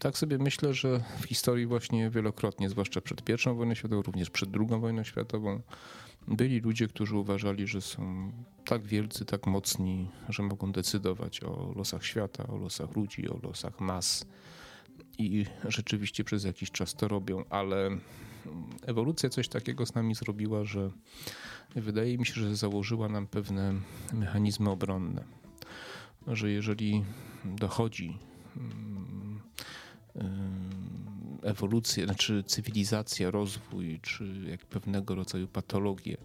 tak 0.00 0.18
sobie 0.18 0.38
myślę, 0.38 0.74
że 0.74 1.04
w 1.20 1.24
historii 1.24 1.66
właśnie 1.66 2.10
wielokrotnie, 2.10 2.68
zwłaszcza 2.68 3.00
przed 3.00 3.28
I 3.28 3.54
wojną 3.54 3.74
światową, 3.74 4.02
również 4.02 4.30
przed 4.30 4.50
II 4.56 4.80
wojną 4.80 5.04
światową, 5.04 5.62
byli 6.28 6.60
ludzie, 6.60 6.88
którzy 6.88 7.16
uważali, 7.16 7.66
że 7.66 7.80
są 7.80 8.32
tak 8.64 8.86
wielcy, 8.86 9.24
tak 9.24 9.46
mocni, 9.46 10.08
że 10.28 10.42
mogą 10.42 10.72
decydować 10.72 11.42
o 11.44 11.72
losach 11.76 12.04
świata, 12.04 12.46
o 12.46 12.56
losach 12.56 12.96
ludzi, 12.96 13.28
o 13.28 13.38
losach 13.42 13.80
mas. 13.80 14.26
I 15.18 15.46
rzeczywiście 15.68 16.24
przez 16.24 16.44
jakiś 16.44 16.70
czas 16.70 16.94
to 16.94 17.08
robią, 17.08 17.44
ale 17.50 17.90
ewolucja 18.86 19.28
coś 19.28 19.48
takiego 19.48 19.86
z 19.86 19.94
nami 19.94 20.14
zrobiła, 20.14 20.64
że 20.64 20.90
wydaje 21.76 22.18
mi 22.18 22.26
się, 22.26 22.34
że 22.34 22.56
założyła 22.56 23.08
nam 23.08 23.26
pewne 23.26 23.74
mechanizmy 24.12 24.70
obronne. 24.70 25.24
Że 26.26 26.50
jeżeli 26.50 27.04
dochodzi 27.44 28.18
ewolucja, 31.42 32.04
znaczy 32.04 32.44
cywilizacja, 32.46 33.30
rozwój, 33.30 34.00
czy 34.02 34.44
jak 34.48 34.66
pewnego 34.66 35.14
rodzaju 35.14 35.48
patologie, 35.48 36.16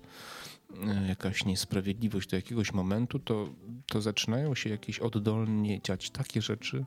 e, 0.87 1.07
jakaś 1.07 1.45
niesprawiedliwość 1.45 2.29
do 2.29 2.35
jakiegoś 2.35 2.73
momentu, 2.73 3.19
to, 3.19 3.49
to 3.85 4.01
zaczynają 4.01 4.55
się 4.55 4.69
jakieś 4.69 4.99
oddolnie 4.99 5.81
dziać 5.81 6.09
takie 6.09 6.41
rzeczy, 6.41 6.85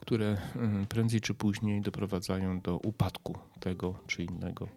które 0.00 0.26
e, 0.26 0.86
prędzej 0.88 1.20
czy 1.20 1.34
później 1.34 1.80
doprowadzają 1.80 2.60
do 2.60 2.76
upadku 2.76 3.38
tego 3.60 3.94
czy 4.06 4.22
innego 4.22 4.68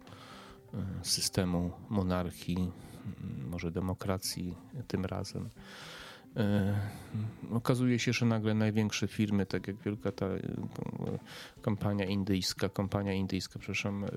e, 0.74 0.84
systemu, 1.02 1.70
monarchii, 1.88 2.70
może 3.50 3.70
demokracji 3.70 4.54
tym 4.88 5.04
razem. 5.04 5.48
E, 6.36 6.74
okazuje 7.52 7.98
się, 7.98 8.12
że 8.12 8.26
nagle 8.26 8.54
największe 8.54 9.08
firmy, 9.08 9.46
tak 9.46 9.68
jak 9.68 9.76
wielka 9.76 10.12
ta 10.12 10.26
e, 10.26 10.40
kampania 11.62 12.04
indyjska, 12.04 12.68
kompania 12.68 13.12
indyjska, 13.12 13.58
przepraszam, 13.58 14.04
e, 14.04 14.08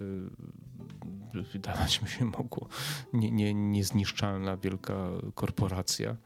wydawać 1.53 2.01
mi 2.01 2.07
się 2.07 2.25
mogło, 2.25 2.67
nie, 3.13 3.31
nie, 3.31 3.53
niezniszczalna 3.53 4.57
wielka 4.57 5.09
korporacja. 5.35 6.17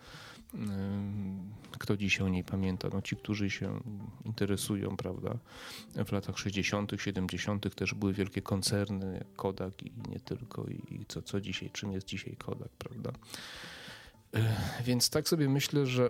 Kto 1.72 1.98
dzisiaj 1.98 2.28
o 2.28 2.30
niej 2.30 2.44
pamięta? 2.44 2.90
No 2.94 3.02
ci, 3.02 3.16
którzy 3.16 3.50
się 3.50 3.80
interesują, 4.26 4.98
prawda? 4.98 5.38
W 6.06 6.12
latach 6.12 6.38
60., 6.38 6.92
70. 6.98 7.76
też 7.76 7.94
były 7.94 8.14
wielkie 8.14 8.42
koncerny, 8.42 9.26
Kodak 9.36 9.84
i 9.84 9.92
nie 10.10 10.20
tylko. 10.20 10.66
I 10.68 11.06
co, 11.08 11.22
co 11.22 11.42
dzisiaj, 11.42 11.70
czym 11.70 11.92
jest 11.92 12.08
dzisiaj 12.08 12.36
Kodak, 12.36 12.70
prawda? 12.70 13.12
Więc 14.84 15.10
tak 15.10 15.30
sobie 15.30 15.50
myślę, 15.50 15.86
że 15.86 16.10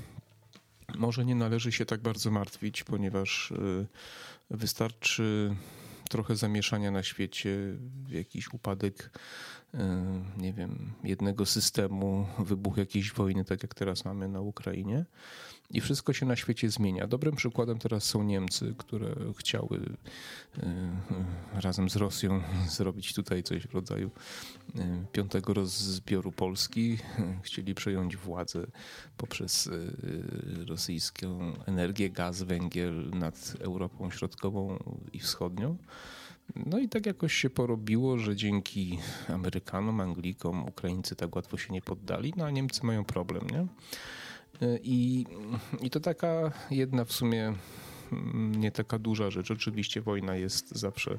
może 0.98 1.24
nie 1.24 1.34
należy 1.34 1.72
się 1.72 1.86
tak 1.86 2.00
bardzo 2.00 2.30
martwić, 2.30 2.84
ponieważ 2.84 3.50
y, 3.50 3.86
wystarczy 4.50 5.56
trochę 6.10 6.36
zamieszania 6.36 6.90
na 6.90 7.02
świecie, 7.02 7.58
jakiś 8.08 8.52
upadek, 8.52 9.18
nie 10.38 10.52
wiem, 10.52 10.92
jednego 11.04 11.46
systemu, 11.46 12.26
wybuch 12.38 12.76
jakiejś 12.76 13.12
wojny, 13.12 13.44
tak 13.44 13.62
jak 13.62 13.74
teraz 13.74 14.04
mamy 14.04 14.28
na 14.28 14.40
Ukrainie 14.40 15.04
i 15.70 15.80
wszystko 15.80 16.12
się 16.12 16.26
na 16.26 16.36
świecie 16.36 16.70
zmienia. 16.70 17.06
Dobrym 17.06 17.36
przykładem 17.36 17.78
teraz 17.78 18.04
są 18.04 18.22
Niemcy, 18.22 18.74
które 18.78 19.14
chciały 19.38 19.80
e, 20.58 20.66
e, 20.66 21.60
razem 21.60 21.90
z 21.90 21.96
Rosją 21.96 22.42
zrobić 22.76 23.14
tutaj 23.14 23.42
coś 23.42 23.66
w 23.66 23.74
rodzaju 23.74 24.10
piątego 25.12 25.54
rozbioru 25.54 26.32
Polski. 26.32 26.98
Chcieli 27.42 27.74
przejąć 27.74 28.16
władzę 28.16 28.66
poprzez 29.16 29.70
rosyjską 30.66 31.52
energię, 31.66 32.10
gaz, 32.10 32.42
węgiel 32.42 33.10
nad 33.10 33.54
Europą 33.60 34.10
Środkową 34.10 34.78
i 35.12 35.20
Wschodnią. 35.20 35.76
No 36.54 36.78
i 36.78 36.88
tak 36.88 37.06
jakoś 37.06 37.34
się 37.34 37.50
porobiło, 37.50 38.18
że 38.18 38.36
dzięki 38.36 38.98
Amerykanom, 39.28 40.00
Anglikom, 40.00 40.64
Ukraińcy 40.64 41.16
tak 41.16 41.36
łatwo 41.36 41.56
się 41.56 41.72
nie 41.72 41.82
poddali, 41.82 42.32
no 42.36 42.44
a 42.44 42.50
Niemcy 42.50 42.86
mają 42.86 43.04
problem, 43.04 43.42
nie? 43.50 43.66
I, 44.82 45.26
I 45.82 45.90
to 45.90 46.00
taka 46.00 46.52
jedna 46.70 47.04
w 47.04 47.12
sumie 47.12 47.54
mm, 48.12 48.54
nie 48.54 48.72
taka 48.72 48.98
duża 48.98 49.30
rzecz. 49.30 49.50
Oczywiście 49.50 50.00
wojna 50.00 50.36
jest 50.36 50.76
zawsze 50.76 51.18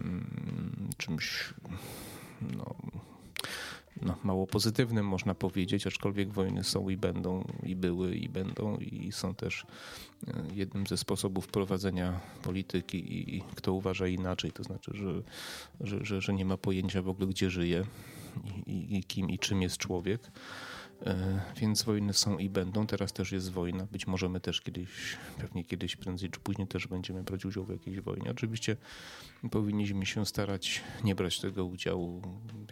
mm, 0.00 0.88
czymś 0.96 1.54
no, 2.56 2.74
no, 4.02 4.16
mało 4.24 4.46
pozytywnym, 4.46 5.06
można 5.06 5.34
powiedzieć, 5.34 5.86
aczkolwiek 5.86 6.32
wojny 6.32 6.64
są 6.64 6.88
i 6.88 6.96
będą, 6.96 7.44
i 7.62 7.76
były, 7.76 8.14
i 8.14 8.28
będą, 8.28 8.76
i 8.76 9.12
są 9.12 9.34
też 9.34 9.66
e, 10.28 10.42
jednym 10.54 10.86
ze 10.86 10.96
sposobów 10.96 11.48
prowadzenia 11.48 12.20
polityki 12.42 13.36
i 13.36 13.42
kto 13.54 13.72
uważa 13.72 14.06
inaczej, 14.06 14.52
to 14.52 14.62
znaczy, 14.62 14.90
że, 14.94 15.22
że, 15.80 16.04
że, 16.04 16.20
że 16.20 16.34
nie 16.34 16.44
ma 16.44 16.56
pojęcia 16.56 17.02
w 17.02 17.08
ogóle, 17.08 17.28
gdzie 17.28 17.50
żyje 17.50 17.84
i, 18.44 18.70
i, 18.70 18.98
i 18.98 19.04
kim 19.04 19.30
i 19.30 19.38
czym 19.38 19.62
jest 19.62 19.76
człowiek. 19.76 20.30
E, 21.06 21.40
więc 21.56 21.82
wojny 21.82 22.12
są 22.12 22.38
i 22.38 22.48
będą. 22.48 22.86
Teraz 22.86 23.12
też 23.12 23.32
jest 23.32 23.52
wojna. 23.52 23.86
Być 23.92 24.06
może 24.06 24.28
my 24.28 24.40
też 24.40 24.60
kiedyś, 24.60 25.16
pewnie 25.38 25.64
kiedyś, 25.64 25.96
prędzej 25.96 26.30
czy 26.30 26.40
później 26.40 26.68
też 26.68 26.86
będziemy 26.86 27.22
brać 27.22 27.44
udział 27.44 27.64
w 27.64 27.70
jakiejś 27.70 28.00
wojnie. 28.00 28.30
Oczywiście 28.30 28.76
powinniśmy 29.50 30.06
się 30.06 30.26
starać 30.26 30.82
nie 31.04 31.14
brać 31.14 31.40
tego 31.40 31.64
udziału 31.64 32.22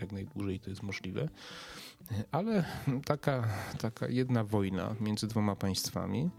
jak 0.00 0.12
najdłużej 0.12 0.60
to 0.60 0.70
jest 0.70 0.82
możliwe. 0.82 1.28
Ale 2.32 2.64
taka, 3.04 3.48
taka 3.78 4.08
jedna 4.08 4.44
wojna 4.44 4.94
między 5.00 5.26
dwoma 5.26 5.56
państwami, 5.56 6.30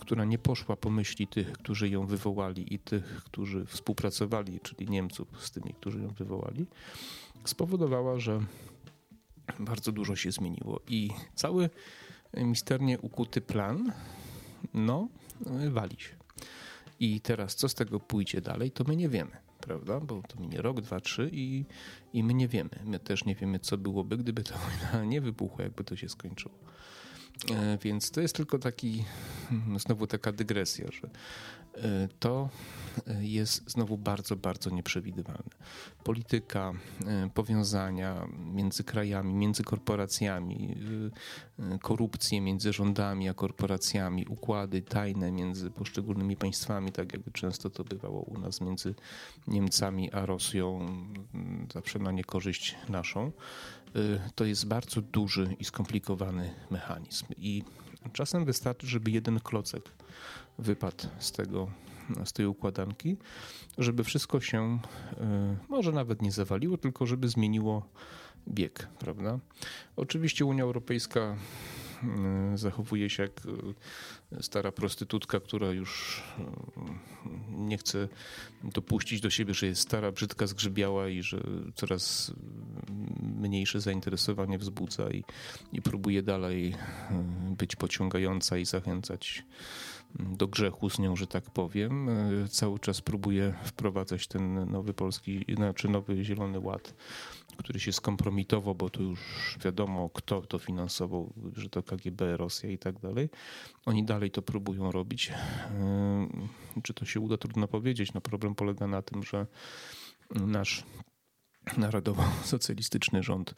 która 0.00 0.24
nie 0.24 0.38
poszła 0.38 0.76
po 0.76 0.90
myśli 0.90 1.26
tych, 1.26 1.52
którzy 1.52 1.88
ją 1.88 2.06
wywołali 2.06 2.74
i 2.74 2.78
tych, 2.78 3.22
którzy 3.24 3.66
współpracowali, 3.66 4.60
czyli 4.60 4.90
Niemców 4.90 5.28
z 5.38 5.50
tymi, 5.50 5.74
którzy 5.74 6.02
ją 6.02 6.08
wywołali, 6.08 6.66
spowodowała, 7.44 8.20
że 8.20 8.40
bardzo 9.58 9.92
dużo 9.92 10.16
się 10.16 10.32
zmieniło 10.32 10.80
i 10.88 11.10
cały 11.34 11.70
misternie 12.36 12.98
ukuty 12.98 13.40
plan, 13.40 13.92
no, 14.74 15.08
wali 15.70 15.96
się. 16.00 16.16
I 17.00 17.20
teraz 17.20 17.54
co 17.54 17.68
z 17.68 17.74
tego 17.74 18.00
pójdzie 18.00 18.40
dalej, 18.40 18.70
to 18.70 18.84
my 18.84 18.96
nie 18.96 19.08
wiemy, 19.08 19.36
prawda? 19.60 20.00
Bo 20.00 20.22
to 20.22 20.40
minie 20.40 20.62
rok, 20.62 20.80
dwa, 20.80 21.00
trzy 21.00 21.30
i, 21.32 21.64
i 22.12 22.24
my 22.24 22.34
nie 22.34 22.48
wiemy. 22.48 22.70
My 22.84 22.98
też 22.98 23.24
nie 23.24 23.34
wiemy, 23.34 23.58
co 23.58 23.78
byłoby, 23.78 24.16
gdyby 24.16 24.42
ta 24.42 24.58
wojna 24.92 25.04
nie 25.04 25.20
wybuchła, 25.20 25.64
jakby 25.64 25.84
to 25.84 25.96
się 25.96 26.08
skończyło. 26.08 26.54
E, 27.50 27.78
więc 27.82 28.10
to 28.10 28.20
jest 28.20 28.34
tylko 28.34 28.58
taki, 28.58 29.04
hmm, 29.48 29.78
znowu 29.78 30.06
taka 30.06 30.32
dygresja, 30.32 30.86
że 30.92 31.08
e, 31.74 32.08
to 32.18 32.48
e, 33.06 33.24
jest 33.24 33.70
znowu 33.70 33.98
bardzo, 33.98 34.36
bardzo 34.36 34.70
nieprzewidywalne. 34.70 35.50
Polityka, 36.04 36.72
powiązania 37.34 38.28
między 38.54 38.84
krajami, 38.84 39.34
między 39.34 39.64
korporacjami, 39.64 40.76
korupcje 41.82 42.40
między 42.40 42.72
rządami 42.72 43.28
a 43.28 43.34
korporacjami, 43.34 44.26
układy 44.26 44.82
tajne 44.82 45.32
między 45.32 45.70
poszczególnymi 45.70 46.36
państwami, 46.36 46.92
tak 46.92 47.12
jak 47.12 47.22
często 47.32 47.70
to 47.70 47.84
bywało 47.84 48.20
u 48.20 48.38
nas 48.38 48.60
między 48.60 48.94
Niemcami 49.46 50.12
a 50.12 50.26
Rosją, 50.26 50.86
zawsze 51.72 51.98
na 51.98 52.12
niekorzyść 52.12 52.76
naszą 52.88 53.32
to 54.34 54.44
jest 54.44 54.66
bardzo 54.66 55.00
duży 55.02 55.56
i 55.58 55.64
skomplikowany 55.64 56.54
mechanizm. 56.70 57.26
I 57.36 57.62
czasem 58.12 58.44
wystarczy, 58.44 58.86
żeby 58.86 59.10
jeden 59.10 59.40
klocek 59.40 59.90
wypadł 60.58 61.06
z 61.18 61.32
tego, 61.32 61.70
z 62.24 62.32
tej 62.32 62.46
układanki, 62.46 63.16
żeby 63.78 64.04
wszystko 64.04 64.40
się 64.40 64.78
y, 65.12 65.16
może 65.68 65.92
nawet 65.92 66.22
nie 66.22 66.32
zawaliło, 66.32 66.78
tylko 66.78 67.06
żeby 67.06 67.28
zmieniło 67.28 67.88
bieg, 68.48 68.88
prawda? 68.98 69.38
Oczywiście 69.96 70.44
Unia 70.44 70.64
Europejska 70.64 71.36
zachowuje 72.54 73.10
się 73.10 73.22
jak 73.22 73.32
stara 74.40 74.72
prostytutka, 74.72 75.40
która 75.40 75.70
już 75.70 76.22
nie 77.48 77.78
chce 77.78 78.08
dopuścić 78.64 79.20
do 79.20 79.30
siebie, 79.30 79.54
że 79.54 79.66
jest 79.66 79.80
stara, 79.80 80.12
brzydka, 80.12 80.46
zgrzybiała 80.46 81.08
i 81.08 81.22
że 81.22 81.40
coraz 81.74 82.32
mniejsze 83.22 83.80
zainteresowanie 83.80 84.58
wzbudza 84.58 85.10
i, 85.10 85.24
i 85.72 85.82
próbuje 85.82 86.22
dalej 86.22 86.74
być 87.58 87.76
pociągająca 87.76 88.58
i 88.58 88.64
zachęcać 88.64 89.44
do 90.14 90.48
grzechu 90.48 90.90
z 90.90 90.98
nią, 90.98 91.16
że 91.16 91.26
tak 91.26 91.50
powiem. 91.50 92.08
E, 92.08 92.48
cały 92.48 92.78
czas 92.78 93.00
próbuje 93.00 93.54
wprowadzać 93.64 94.26
ten 94.26 94.70
nowy 94.70 94.94
polski, 94.94 95.44
znaczy 95.56 95.88
nowy 95.88 96.24
Zielony 96.24 96.60
Ład, 96.60 96.94
który 97.56 97.80
się 97.80 97.92
skompromitował, 97.92 98.74
bo 98.74 98.90
to 98.90 99.02
już 99.02 99.20
wiadomo, 99.64 100.10
kto 100.10 100.40
to 100.42 100.58
finansował, 100.58 101.32
że 101.56 101.68
to 101.68 101.82
KGB, 101.82 102.36
Rosja 102.36 102.70
i 102.70 102.78
tak 102.78 102.98
dalej. 103.00 103.28
Oni 103.86 104.04
dalej 104.04 104.30
to 104.30 104.42
próbują 104.42 104.92
robić. 104.92 105.30
E, 105.30 106.28
czy 106.82 106.94
to 106.94 107.04
się 107.04 107.20
uda, 107.20 107.36
trudno 107.36 107.68
powiedzieć. 107.68 108.12
No 108.12 108.20
problem 108.20 108.54
polega 108.54 108.86
na 108.86 109.02
tym, 109.02 109.22
że 109.22 109.46
nasz 110.30 110.84
narodowo-socjalistyczny 111.76 113.22
rząd 113.22 113.54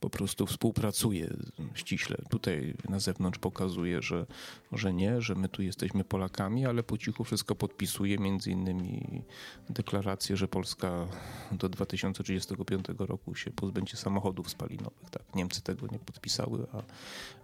po 0.00 0.10
prostu 0.10 0.46
współpracuje 0.46 1.34
ściśle. 1.74 2.16
Tutaj 2.30 2.74
na 2.88 3.00
zewnątrz 3.00 3.38
pokazuje, 3.38 4.02
że, 4.02 4.26
że 4.72 4.92
nie, 4.92 5.20
że 5.20 5.34
my 5.34 5.48
tu 5.48 5.62
jesteśmy 5.62 6.04
Polakami, 6.04 6.66
ale 6.66 6.82
po 6.82 6.98
cichu 6.98 7.24
wszystko 7.24 7.54
podpisuje, 7.54 8.18
między 8.18 8.50
innymi 8.50 9.22
deklarację, 9.70 10.36
że 10.36 10.48
Polska 10.48 11.06
do 11.52 11.68
2035 11.68 12.86
roku 12.98 13.34
się 13.34 13.50
pozbędzie 13.50 13.96
samochodów 13.96 14.50
spalinowych. 14.50 15.10
Tak, 15.10 15.34
Niemcy 15.34 15.62
tego 15.62 15.86
nie 15.92 15.98
podpisały, 15.98 16.66
a, 16.72 16.82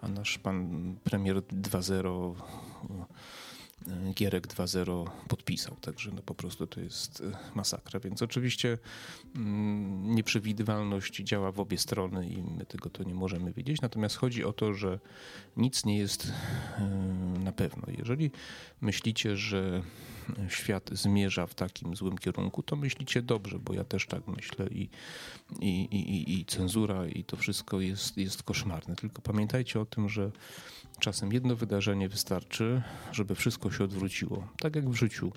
a 0.07 0.09
nasz 0.09 0.39
pan 0.39 0.97
premier 1.05 1.37
2.0 1.37 2.35
Gierek 4.15 4.47
2.0 4.47 5.11
podpisał, 5.29 5.77
także 5.81 6.11
no 6.11 6.23
po 6.23 6.35
prostu 6.35 6.67
to 6.67 6.81
jest 6.81 7.21
e, 7.21 7.55
masakra. 7.55 8.01
Więc 8.01 8.23
oczywiście 8.23 8.79
mm, 9.37 10.15
nieprzewidywalność 10.15 11.17
działa 11.17 11.53
w 11.53 11.61
obie 11.61 11.79
strony 11.79 12.29
i 12.29 12.43
my 12.43 12.67
tego 12.67 12.91
to 12.91 13.03
nie 13.03 13.15
możemy 13.15 13.53
wiedzieć. 13.53 13.81
Natomiast 13.81 14.17
chodzi 14.17 14.45
o 14.45 14.53
to, 14.53 14.75
że 14.75 14.99
nic 15.57 15.85
nie 15.85 15.99
jest 15.99 16.33
e, 16.79 16.83
na 17.39 17.53
pewno. 17.53 17.83
Jeżeli 17.99 18.31
myślicie, 18.81 19.37
że 19.37 19.83
świat 20.49 20.91
zmierza 20.93 21.47
w 21.47 21.55
takim 21.55 21.97
złym 21.97 22.19
kierunku, 22.19 22.63
to 22.63 22.77
myślicie 22.77 23.23
dobrze, 23.23 23.59
bo 23.59 23.75
ja 23.75 23.85
też 23.85 24.07
tak 24.07 24.29
myślę 24.29 24.67
i, 24.69 24.89
i, 25.61 25.85
i, 25.85 26.41
i 26.41 26.45
cenzura 26.45 27.07
i 27.07 27.25
to 27.25 27.37
wszystko 27.37 27.81
jest, 27.81 28.17
jest 28.17 28.43
koszmarne. 28.43 28.97
Tylko 28.97 29.23
pamiętajcie 29.23 29.81
o 29.81 29.87
tym, 29.87 30.09
że 30.09 30.31
Czasem 31.01 31.33
jedno 31.33 31.57
wydarzenie 31.57 32.09
wystarczy, 32.09 32.83
żeby 33.13 33.35
wszystko 33.35 33.71
się 33.71 33.85
odwróciło. 33.85 34.49
Tak 34.59 34.77
jak 34.77 34.91
w 34.91 34.95
życiu. 34.95 35.33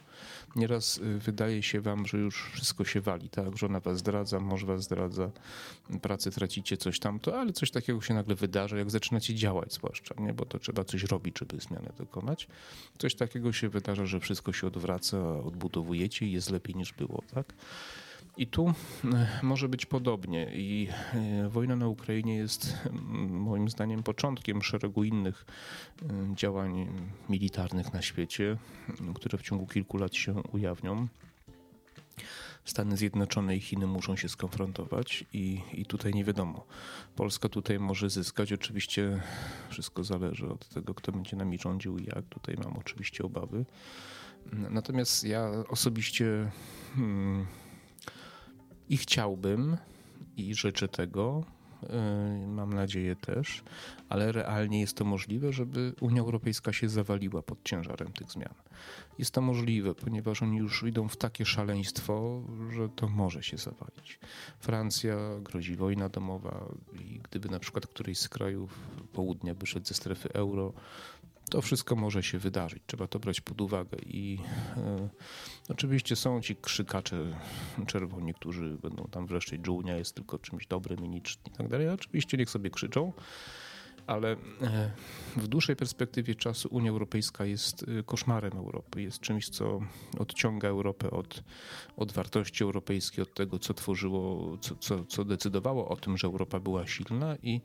Nieraz 0.56 0.98
y, 0.98 1.20
wydaje 1.20 1.64
się 1.64 1.82
wam, 1.82 2.06
że 2.06 2.18
już 2.18 2.52
wszystko 2.54 2.86
się 2.86 3.02
wali, 3.02 3.30
tak? 3.30 3.58
Żona 3.58 3.80
was 3.80 3.98
zdradza, 3.98 4.40
mąż 4.40 4.66
was 4.66 4.84
zdradza, 4.84 5.32
pracę 6.02 6.32
tracicie, 6.32 6.78
coś 6.78 7.00
tamto, 7.00 7.40
ale 7.40 7.54
coś 7.54 7.72
takiego 7.72 8.02
się 8.02 8.14
nagle 8.14 8.36
wydarza, 8.36 8.78
jak 8.78 8.92
zaczynacie 8.92 9.36
działać 9.36 9.74
zwłaszcza, 9.74 10.16
nie? 10.20 10.34
Bo 10.34 10.46
to 10.46 10.60
trzeba 10.60 10.84
coś 10.84 11.04
robić, 11.04 11.40
żeby 11.40 11.60
zmianę 11.60 11.92
dokonać. 11.98 12.48
Coś 12.98 13.16
takiego 13.16 13.54
się 13.54 13.70
wydarza, 13.70 14.06
że 14.06 14.20
wszystko 14.20 14.54
się 14.54 14.68
odwraca, 14.68 15.40
odbudowujecie 15.40 16.26
i 16.26 16.32
jest 16.32 16.52
lepiej 16.52 16.76
niż 16.76 16.94
było, 16.94 17.24
tak? 17.34 17.54
I 18.40 18.48
tu 18.48 18.68
e, 18.68 18.74
może 19.44 19.70
być 19.70 19.86
podobnie. 19.86 20.52
I 20.56 20.88
e, 21.14 21.50
wojna 21.50 21.76
na 21.76 21.88
Ukrainie 21.88 22.36
jest 22.36 22.78
moim 23.30 23.70
zdaniem 23.70 24.04
początkiem 24.04 24.62
szeregu 24.62 25.04
innych 25.04 25.46
e, 26.02 26.36
działań 26.36 26.88
militarnych 27.30 27.94
na 27.94 28.02
świecie, 28.02 28.58
które 29.16 29.38
w 29.38 29.42
ciągu 29.42 29.68
kilku 29.68 29.98
lat 29.98 30.16
się 30.16 30.34
ujawnią. 30.34 31.08
Stany 32.66 32.98
Zjednoczone 32.98 33.56
i 33.56 33.60
Chiny 33.60 33.88
muszą 33.88 34.16
się 34.16 34.30
skonfrontować 34.30 35.26
i, 35.34 35.62
i 35.74 35.86
tutaj 35.86 36.14
nie 36.14 36.26
wiadomo. 36.26 36.66
Polska 37.16 37.50
tutaj 37.50 37.80
może 37.80 38.10
zyskać. 38.10 38.54
Oczywiście 38.54 39.22
wszystko 39.70 40.04
zależy 40.04 40.50
od 40.50 40.70
tego, 40.70 40.94
kto 40.94 41.12
będzie 41.12 41.38
nami 41.38 41.58
rządził 41.58 41.98
i 41.98 42.06
jak. 42.06 42.26
Tutaj 42.30 42.56
mam 42.64 42.78
oczywiście 42.78 43.24
obawy. 43.24 43.66
Natomiast 44.52 45.24
ja 45.24 45.50
osobiście 45.70 46.52
hmm, 46.96 47.46
i 48.90 48.98
chciałbym 48.98 49.78
i 50.38 50.56
życzę 50.56 50.88
tego, 50.88 51.44
y, 52.44 52.48
mam 52.48 52.74
nadzieję 52.74 53.16
też, 53.16 53.64
ale 54.10 54.32
realnie 54.32 54.80
jest 54.80 54.98
to 54.98 55.06
możliwe, 55.06 55.54
żeby 55.54 55.94
Unia 56.02 56.22
Europejska 56.22 56.74
się 56.74 56.90
zawaliła 56.90 57.42
pod 57.42 57.64
ciężarem 57.64 58.14
tych 58.14 58.32
zmian. 58.32 58.54
Jest 59.18 59.32
to 59.32 59.42
możliwe, 59.42 59.96
ponieważ 59.96 60.44
oni 60.44 60.58
już 60.58 60.84
idą 60.84 61.08
w 61.08 61.18
takie 61.18 61.46
szaleństwo, 61.46 62.44
że 62.72 62.90
to 62.90 63.08
może 63.08 63.44
się 63.44 63.58
zawalić. 63.58 64.20
Francja 64.60 65.16
grozi 65.42 65.76
wojna 65.76 66.10
domowa 66.10 66.66
i 67.00 67.20
gdyby 67.20 67.50
na 67.50 67.60
przykład 67.60 67.88
któryś 67.88 68.18
z 68.18 68.30
krajów 68.30 68.80
południa 69.14 69.54
wyszedł 69.54 69.86
ze 69.86 69.94
strefy 69.94 70.34
euro, 70.34 70.74
to 71.50 71.62
wszystko 71.62 71.96
może 71.96 72.24
się 72.24 72.40
wydarzyć. 72.40 72.84
Trzeba 72.86 73.08
to 73.08 73.20
brać 73.20 73.42
pod 73.42 73.62
uwagę. 73.62 73.98
I 74.06 74.40
e, 74.78 75.10
oczywiście 75.70 76.16
są 76.16 76.42
ci 76.42 76.56
krzykacze 76.56 77.40
czerwoni, 77.88 78.34
którzy 78.34 78.78
będą 78.82 79.04
tam 79.04 79.28
wreszcie 79.28 79.60
Unia 79.72 79.98
jest 79.98 80.16
tylko 80.16 80.40
czymś 80.40 80.68
dobrym 80.68 81.06
i 81.06 81.10
niczym 81.10 81.42
i 81.48 81.52
tak 81.52 81.68
dalej. 81.68 81.90
Oczywiście 81.90 82.38
niech 82.38 82.50
sobie 82.50 82.70
krzyczą, 82.70 83.14
ale 84.08 84.32
e, 84.62 84.92
w 85.38 85.48
dłuższej 85.48 85.76
perspektywie 85.76 86.36
czasu 86.36 86.70
Unia 86.72 86.92
Europejska 86.92 87.46
jest 87.46 87.86
e, 88.00 88.04
koszmarem 88.04 88.58
Europy. 88.58 89.02
Jest 89.02 89.20
czymś, 89.20 89.50
co 89.50 89.80
odciąga 90.18 90.68
Europę 90.68 91.12
od, 91.12 91.44
od 91.98 92.12
wartości 92.12 92.64
europejskiej, 92.64 93.22
od 93.22 93.34
tego, 93.34 93.60
co 93.60 93.74
tworzyło, 93.74 94.58
co, 94.58 94.76
co, 94.76 95.06
co 95.06 95.26
decydowało 95.26 95.90
o 95.90 95.96
tym, 95.96 96.18
że 96.18 96.28
Europa 96.28 96.60
była 96.60 96.88
silna 96.88 97.36
i 97.44 97.62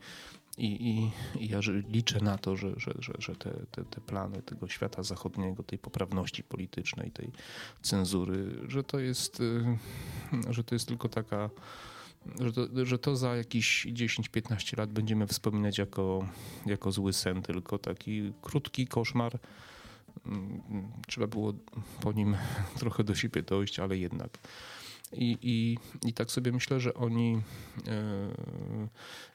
i, 0.57 0.65
i, 0.89 1.11
i 1.43 1.49
ja 1.49 1.59
liczę 1.89 2.19
na 2.19 2.37
to, 2.37 2.55
że, 2.55 2.73
że, 2.77 2.93
że, 2.99 3.13
że 3.19 3.35
te, 3.35 3.51
te, 3.71 3.85
te, 3.85 4.01
plany 4.01 4.41
tego 4.41 4.67
świata 4.67 5.03
zachodniego, 5.03 5.63
tej 5.63 5.79
poprawności 5.79 6.43
politycznej, 6.43 7.11
tej 7.11 7.31
cenzury, 7.81 8.55
że 8.67 8.83
to 8.83 8.99
jest, 8.99 9.39
y, 9.39 9.77
że 10.49 10.63
to 10.63 10.75
jest 10.75 10.87
tylko 10.87 11.09
taka, 11.09 11.49
że 12.39 12.51
to, 12.51 12.85
że 12.85 12.99
to 12.99 13.15
za 13.15 13.35
jakieś 13.35 13.85
10-15 13.85 14.77
lat 14.77 14.91
będziemy 14.91 15.27
wspominać 15.27 15.77
jako, 15.77 16.27
jako 16.65 16.91
zły 16.91 17.13
sen, 17.13 17.41
tylko 17.41 17.77
taki 17.77 18.33
krótki 18.41 18.87
koszmar. 18.87 19.39
Mm, 20.25 20.61
trzeba 21.07 21.27
było 21.27 21.53
po 22.01 22.11
nim 22.11 22.37
trochę 22.79 23.03
do 23.03 23.15
siebie 23.15 23.41
dojść, 23.41 23.79
ale 23.79 23.97
jednak. 23.97 24.39
I, 25.13 25.37
i, 25.41 25.77
I 26.07 26.13
tak 26.13 26.31
sobie 26.31 26.51
myślę, 26.51 26.79
że 26.79 26.93
oni 26.93 27.41
e, 27.87 28.29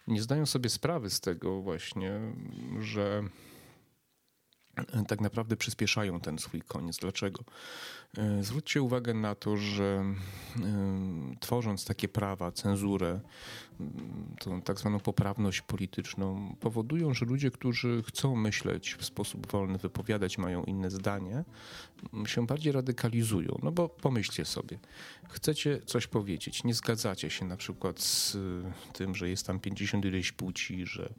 nie 0.09 0.23
zdają 0.23 0.47
sobie 0.47 0.71
sprawy 0.71 1.11
z 1.11 1.21
tego 1.21 1.63
właśnie, 1.63 2.21
że 2.81 3.23
tak 5.09 5.21
naprawdę 5.21 5.57
przyspieszają 5.57 6.21
ten 6.21 6.39
swój 6.39 6.63
koniec. 6.63 6.99
Dlaczego? 6.99 7.45
E, 8.19 8.43
zwróćcie 8.43 8.83
uwagę 8.83 9.15
na 9.15 9.35
to, 9.35 9.57
że 9.57 9.85
e, 9.85 11.35
tworząc 11.41 11.85
takie 11.85 12.09
prawa, 12.09 12.53
cenzurę, 12.53 13.21
tą 14.39 14.63
tak 14.63 14.79
zwaną 14.79 15.01
poprawność 15.01 15.61
polityczną, 15.61 16.57
powodują, 16.61 17.15
że 17.15 17.27
ludzie, 17.27 17.51
którzy 17.51 18.03
chcą 18.07 18.37
myśleć 18.37 18.95
w 18.95 19.05
sposób 19.05 19.53
wolny, 19.53 19.79
wypowiadać, 19.79 20.39
mają 20.39 20.65
inne 20.65 20.91
zdanie, 20.91 21.45
się 22.27 22.47
bardziej 22.47 22.73
radykalizują. 22.73 23.59
No 23.63 23.73
bo 23.73 23.89
pomyślcie 23.89 24.45
sobie, 24.45 24.79
chcecie 25.29 25.81
coś 25.87 26.07
powiedzieć, 26.07 26.65
nie 26.65 26.75
zgadzacie 26.75 27.31
się 27.31 27.45
na 27.45 27.57
przykład 27.57 28.01
z 28.01 28.37
tym, 28.93 29.15
że 29.15 29.29
jest 29.29 29.47
tam 29.47 29.61
50 29.61 30.05
ileś 30.05 30.33
płci, 30.33 30.87
że, 30.87 31.13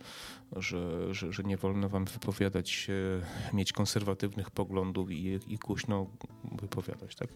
że, 0.55 1.13
że, 1.13 1.33
że 1.33 1.43
nie 1.43 1.57
wolno 1.57 1.89
wam 1.89 2.05
wypowiadać 2.05 2.69
się, 2.69 3.21
mieć 3.53 3.73
konserwatywnych 3.73 4.51
poglądów 4.51 5.11
i, 5.11 5.39
i 5.47 5.57
głośno 5.57 6.07
wypowiadać. 6.51 7.15
Tak? 7.15 7.29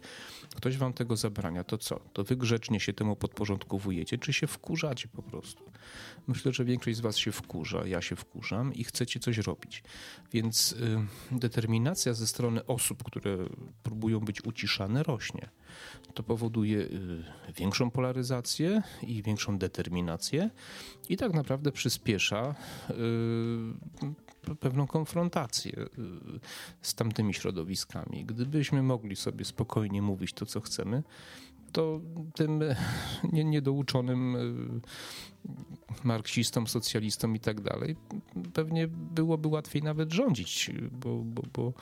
Ktoś 0.56 0.78
wam 0.78 0.94
tego 0.94 1.16
zabrania, 1.16 1.64
to 1.64 1.78
co? 1.78 2.00
To 2.14 2.24
wy 2.24 2.36
grzecznie 2.36 2.80
się 2.80 2.94
temu 2.94 3.16
podporządkowujecie, 3.16 4.18
czy 4.18 4.34
się 4.34 4.48
wkurzacie 4.48 5.08
po 5.08 5.24
prostu? 5.24 5.72
Myślę, 6.28 6.54
że 6.54 6.66
większość 6.66 6.98
z 6.98 7.00
was 7.00 7.18
się 7.18 7.32
wkurza, 7.32 7.88
ja 7.88 8.02
się 8.02 8.16
wkurzam 8.16 8.74
i 8.74 8.84
chcecie 8.84 9.20
coś 9.20 9.38
robić. 9.38 9.84
Więc 10.32 10.72
y, 10.72 11.08
determinacja 11.32 12.14
ze 12.14 12.28
strony 12.28 12.66
osób, 12.66 13.04
które 13.04 13.38
próbują 13.84 14.20
być 14.20 14.46
uciszane, 14.46 15.04
rośnie. 15.04 15.50
To 16.14 16.24
powoduje 16.24 16.80
y, 16.80 17.24
większą 17.58 17.92
polaryzację 17.92 18.82
i 19.02 19.24
większą 19.24 19.58
determinację 19.58 20.50
i 21.10 21.18
tak 21.18 21.34
naprawdę 21.34 21.72
przyspiesza 21.72 22.56
y, 22.90 22.94
pewną 24.60 24.88
konfrontację 24.88 25.80
y, 25.82 25.88
z 26.82 26.96
tamtymi 26.96 27.34
środowiskami. 27.34 28.26
Gdybyśmy 28.26 28.84
mogli 28.84 29.16
sobie 29.16 29.46
spokojnie 29.46 30.02
mówić 30.02 30.34
to, 30.34 30.46
co 30.46 30.62
chcemy, 30.62 31.04
to 31.72 32.02
tym 32.36 32.64
niedouczonym 33.34 34.38
marksistom, 36.04 36.68
socjalistom 36.68 37.36
i 37.36 37.40
tak 37.40 37.62
dalej 37.62 37.96
pewnie 38.54 38.88
byłoby 38.88 39.48
łatwiej 39.48 39.84
nawet 39.84 40.14
rządzić, 40.14 40.72
bo, 40.92 41.18
bo, 41.18 41.44
bo 41.54 41.74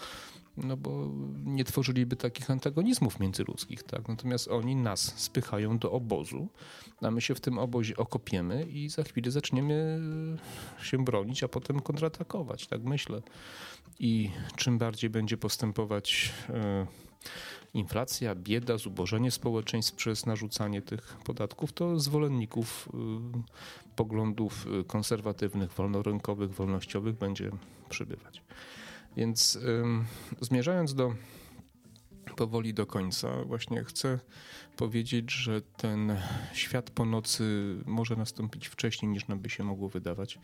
no 0.58 0.78
bo 0.78 1.10
nie 1.46 1.64
tworzyliby 1.64 2.16
takich 2.16 2.52
antagonizmów 2.52 3.20
międzyludzkich, 3.20 3.84
tak? 3.84 4.08
Natomiast 4.08 4.48
oni 4.48 4.76
nas 4.76 5.20
spychają 5.20 5.78
do 5.78 5.92
obozu, 5.92 6.48
a 7.02 7.12
my 7.12 7.22
się 7.22 7.36
w 7.36 7.42
tym 7.42 7.58
obozie 7.58 7.98
okopiemy 7.98 8.64
i 8.64 8.90
za 8.90 9.04
chwilę 9.04 9.32
zaczniemy 9.32 10.02
się 10.82 11.04
bronić, 11.04 11.44
a 11.44 11.48
potem 11.48 11.80
kontratakować, 11.80 12.68
tak 12.68 12.84
myślę. 12.84 13.22
I 14.00 14.30
czym 14.56 14.78
bardziej 14.78 15.10
będzie 15.10 15.38
postępować 15.38 16.34
e, 16.50 16.88
inflacja, 17.74 18.36
bieda, 18.36 18.78
zubożenie 18.78 19.32
społeczeństw 19.32 19.96
przez 19.96 20.26
narzucanie 20.26 20.82
tych 20.82 21.18
podatków, 21.26 21.74
to 21.74 22.00
zwolenników 22.00 22.90
e, 22.94 22.98
poglądów 23.96 24.68
konserwatywnych, 24.88 25.72
wolnorynkowych, 25.72 26.54
wolnościowych 26.54 27.16
będzie 27.16 27.52
przybywać. 27.90 28.42
Więc 29.18 29.60
zmierzając 30.42 30.96
do 30.96 31.16
powoli 32.36 32.74
do 32.74 32.86
końca, 32.86 33.44
właśnie 33.44 33.84
chcę 33.84 34.20
powiedzieć, 34.78 35.32
że 35.32 35.62
ten 35.62 36.18
świat 36.54 36.90
po 36.90 37.06
nocy 37.06 37.76
może 37.86 38.16
nastąpić 38.16 38.68
wcześniej 38.68 39.12
niż 39.12 39.28
nam 39.28 39.40
by 39.40 39.50
się 39.50 39.64
mogło 39.64 39.90
wydawać. 39.90 40.40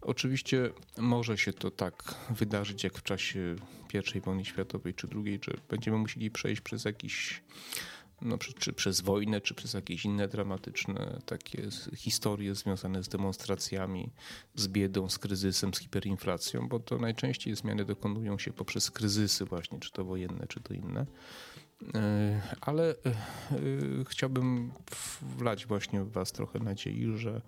Oczywiście 0.00 0.70
może 0.98 1.38
się 1.38 1.52
to 1.52 1.70
tak 1.70 2.14
wydarzyć 2.30 2.84
jak 2.84 2.98
w 2.98 3.02
czasie 3.02 3.56
I 4.14 4.20
wojny 4.20 4.44
światowej 4.44 4.94
czy 4.94 5.08
II, 5.14 5.40
że 5.42 5.52
będziemy 5.68 5.98
musieli 5.98 6.30
przejść 6.30 6.60
przez 6.60 6.84
jakiś 6.84 7.42
no, 8.22 8.38
czy 8.38 8.72
przez 8.72 9.00
wojnę, 9.00 9.40
czy 9.40 9.54
przez 9.54 9.74
jakieś 9.74 10.04
inne 10.04 10.28
dramatyczne 10.28 11.20
takie 11.26 11.68
historie 11.96 12.54
związane 12.54 13.02
z 13.02 13.08
demonstracjami, 13.08 14.10
z 14.54 14.68
biedą, 14.68 15.08
z 15.08 15.18
kryzysem, 15.18 15.74
z 15.74 15.78
hiperinflacją, 15.78 16.68
bo 16.68 16.80
to 16.80 16.98
najczęściej 16.98 17.56
zmiany 17.56 17.84
dokonują 17.84 18.38
się 18.38 18.52
poprzez 18.52 18.90
kryzysy 18.90 19.44
właśnie, 19.44 19.80
czy 19.80 19.92
to 19.92 20.04
wojenne, 20.04 20.46
czy 20.46 20.60
to 20.60 20.74
inne. 20.74 21.06
E, 21.94 22.40
ale 22.60 22.90
e, 22.90 22.94
chciałbym 24.08 24.72
wlać 25.22 25.66
właśnie 25.66 26.04
w 26.04 26.12
was 26.12 26.32
trochę 26.32 26.58
nadziei, 26.58 27.06
że 27.14 27.42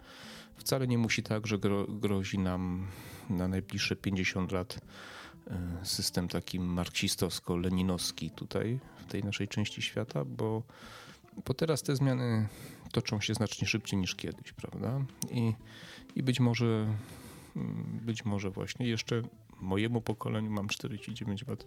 wcale 0.56 0.86
nie 0.86 0.98
musi 0.98 1.22
tak, 1.22 1.46
że 1.46 1.58
grozi 1.88 2.38
nam 2.38 2.86
na 3.30 3.48
najbliższe 3.48 3.96
50 3.96 4.52
lat 4.52 4.74
e, 4.76 5.19
system 5.82 6.28
taki 6.28 6.60
marksistowsko-leninowski 6.60 8.30
tutaj 8.30 8.78
tej 9.08 9.24
naszej 9.24 9.48
części 9.48 9.82
świata, 9.82 10.24
bo, 10.24 10.62
bo 11.46 11.54
teraz 11.54 11.82
te 11.82 11.96
zmiany 11.96 12.48
toczą 12.92 13.20
się 13.20 13.34
znacznie 13.34 13.66
szybciej 13.66 13.98
niż 13.98 14.14
kiedyś, 14.14 14.52
prawda? 14.52 15.04
I, 15.30 15.54
i 16.14 16.22
być 16.22 16.40
może 16.40 16.86
być 18.02 18.24
może 18.24 18.50
właśnie 18.50 18.88
jeszcze 18.88 19.22
mojemu 19.60 20.00
pokoleniu, 20.00 20.50
mam 20.50 20.68
49 20.68 21.46
lat, 21.46 21.66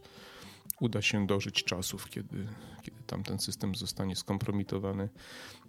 uda 0.80 1.02
się 1.02 1.28
dożyć 1.28 1.64
czasów, 1.64 2.10
kiedy, 2.10 2.48
kiedy 2.82 2.98
tamten 3.08 3.40
system 3.40 3.76
zostanie 3.76 4.16
skompromitowany. 4.16 5.10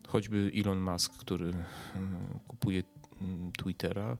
Choćby 0.08 0.52
Elon 0.56 0.80
Musk, 0.80 1.12
który 1.12 1.48
e, 1.48 1.54
kupuje 2.48 2.82
mm, 3.20 3.52
Twittera, 3.52 4.16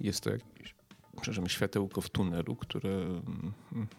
jest 0.00 0.20
to 0.20 0.30
jakieś 0.30 0.74
przepraszam, 1.16 1.48
światełko 1.48 2.00
w 2.00 2.10
tunelu, 2.10 2.56
które 2.56 2.90
mm, 2.90 3.52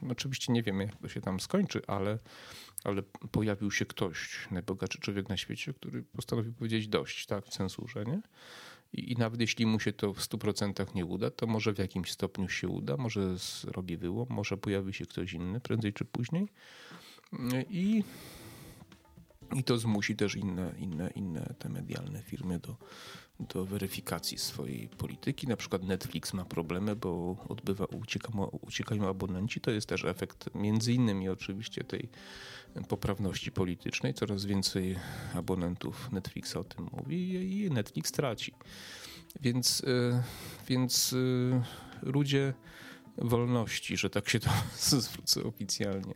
oczywiście 0.10 0.54
nie 0.54 0.64
wiemy, 0.64 0.84
jak 0.84 0.96
to 0.96 1.08
się 1.08 1.22
tam 1.22 1.40
skończy, 1.40 1.82
ale, 1.88 2.20
ale 2.84 3.04
pojawił 3.32 3.72
się 3.72 3.86
ktoś, 3.86 4.48
najbogatszy 4.52 5.00
człowiek 5.00 5.30
na 5.30 5.38
świecie, 5.38 5.74
który 5.74 6.04
postanowił 6.04 6.54
powiedzieć 6.54 6.88
dość, 6.88 7.26
tak, 7.26 7.46
w 7.46 7.50
censurze, 7.50 8.06
nie? 8.06 8.22
I, 8.94 9.12
I, 9.12 9.16
nawet 9.16 9.42
jeśli 9.42 9.66
mu 9.66 9.80
się 9.80 9.94
to 9.94 10.14
w 10.14 10.20
100% 10.20 10.96
nie 10.96 11.06
uda, 11.06 11.32
to 11.32 11.48
może 11.48 11.74
w 11.74 11.78
jakimś 11.78 12.12
stopniu 12.12 12.50
się 12.50 12.68
uda, 12.68 12.98
może 12.98 13.38
zrobi 13.38 13.98
wyłom, 13.98 14.28
może 14.30 14.58
pojawi 14.58 14.94
się 14.94 15.06
ktoś 15.06 15.34
inny 15.34 15.60
prędzej 15.60 15.94
czy 15.94 16.06
później. 16.06 16.50
I, 17.70 18.04
i 19.56 19.64
to 19.64 19.78
zmusi 19.78 20.16
też 20.16 20.36
inne, 20.36 20.74
inne, 20.78 21.10
inne 21.10 21.54
te 21.60 21.70
medialne 21.70 22.22
firmy 22.22 22.60
do, 22.60 22.76
do 23.40 23.66
weryfikacji 23.66 24.38
swojej 24.38 24.88
polityki. 24.88 25.48
Na 25.48 25.58
przykład 25.58 25.84
Netflix 25.84 26.34
ma 26.34 26.46
problemy, 26.46 26.96
bo 26.96 27.38
odbywa, 27.50 27.86
ucieka, 27.86 28.30
uciekają 28.62 29.08
abonenci. 29.08 29.62
To 29.62 29.72
jest 29.72 29.88
też 29.88 30.06
efekt 30.06 30.50
między 30.56 30.94
innymi 30.94 31.30
oczywiście 31.30 31.84
tej 31.84 32.10
poprawności 32.88 33.52
politycznej. 33.52 34.14
Coraz 34.14 34.46
więcej 34.46 34.96
abonentów 35.34 36.12
Netflixa 36.12 36.56
o 36.56 36.64
tym 36.64 36.90
mówi 36.92 37.34
i 37.58 37.72
Netflix 37.72 38.12
traci. 38.12 38.54
Więc, 39.42 39.84
e, 39.88 40.24
więc 40.68 41.14
e, 41.14 41.64
ludzie 42.02 42.54
wolności, 43.18 43.98
że 43.98 44.10
tak 44.10 44.30
się 44.30 44.40
to 44.40 44.50
zwrócę 45.02 45.44
oficjalnie, 45.44 46.14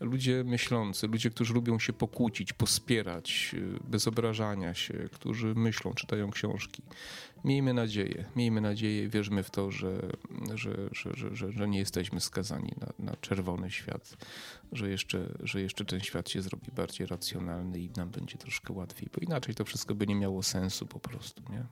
ludzie 0.00 0.44
myślący, 0.44 1.06
ludzie, 1.06 1.30
którzy 1.30 1.54
lubią 1.54 1.78
się 1.78 1.92
pokłócić, 1.92 2.52
pospierać, 2.52 3.50
y, 3.54 3.78
bez 3.84 4.08
obrażania 4.08 4.74
się, 4.74 4.94
którzy 5.12 5.54
myślą, 5.54 5.94
czytają 5.94 6.30
książki. 6.30 6.82
Miejmy 7.44 7.74
nadzieję, 7.74 8.24
miejmy 8.36 8.60
nadzieję, 8.60 9.08
wierzmy 9.08 9.42
w 9.42 9.50
to, 9.50 9.70
że, 9.70 10.00
że, 10.54 10.90
że, 11.32 11.52
że, 11.52 11.68
nie 11.68 11.78
jesteśmy 11.78 12.20
skazani 12.20 12.72
na, 12.80 13.04
na 13.12 13.16
czerwony 13.16 13.70
świat, 13.70 14.16
że 14.72 14.90
jeszcze, 14.90 15.38
że 15.42 15.60
jeszcze 15.60 15.84
ten 15.84 16.00
świat 16.00 16.30
się 16.30 16.42
zrobi 16.42 16.72
bardziej 16.72 17.06
racjonalny 17.06 17.80
i 17.80 17.90
nam 17.96 18.10
będzie 18.10 18.38
troszkę 18.38 18.72
łatwiej, 18.72 19.08
bo 19.14 19.20
inaczej 19.20 19.54
to 19.54 19.64
wszystko 19.64 19.94
by 19.94 20.06
nie 20.06 20.14
miało 20.14 20.42
sensu 20.42 20.86
po 20.86 21.00
prostu. 21.00 21.42
Nie? 21.52 21.64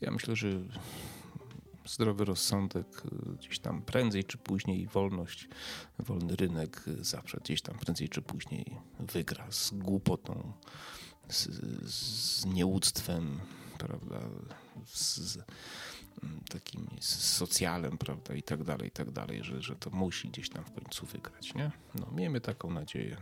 Ja 0.00 0.10
myślę, 0.10 0.36
że 0.36 0.48
zdrowy 1.86 2.24
rozsądek, 2.24 2.86
y, 3.04 3.36
gdzieś 3.36 3.58
tam 3.58 3.82
prędzej 3.82 4.24
czy 4.24 4.38
później 4.38 4.86
wolność, 4.86 5.48
wolny 5.98 6.36
rynek 6.36 6.84
zawsze 7.00 7.38
gdzieś 7.44 7.62
tam 7.62 7.78
prędzej 7.78 8.08
czy 8.08 8.22
później 8.22 8.76
wygra 8.98 9.46
z 9.50 9.70
głupotą, 9.70 10.52
z, 11.28 11.48
z 11.90 12.46
nieuctwem, 12.46 13.40
prawda, 13.78 14.20
z, 14.86 15.16
z 15.16 15.36
mm, 16.22 16.40
takim 16.50 16.86
socjalem, 17.00 17.98
prawda, 17.98 18.34
i 18.34 18.42
tak 18.42 18.64
dalej, 18.64 18.88
i 18.88 18.90
tak 18.90 19.10
dalej, 19.10 19.44
że, 19.44 19.62
że 19.62 19.76
to 19.76 19.90
musi 19.90 20.28
gdzieś 20.28 20.50
tam 20.50 20.64
w 20.64 20.72
końcu 20.72 21.06
wygrać, 21.06 21.54
nie? 21.54 21.70
No, 21.94 22.10
miejmy 22.10 22.40
taką 22.40 22.70
nadzieję. 22.70 23.16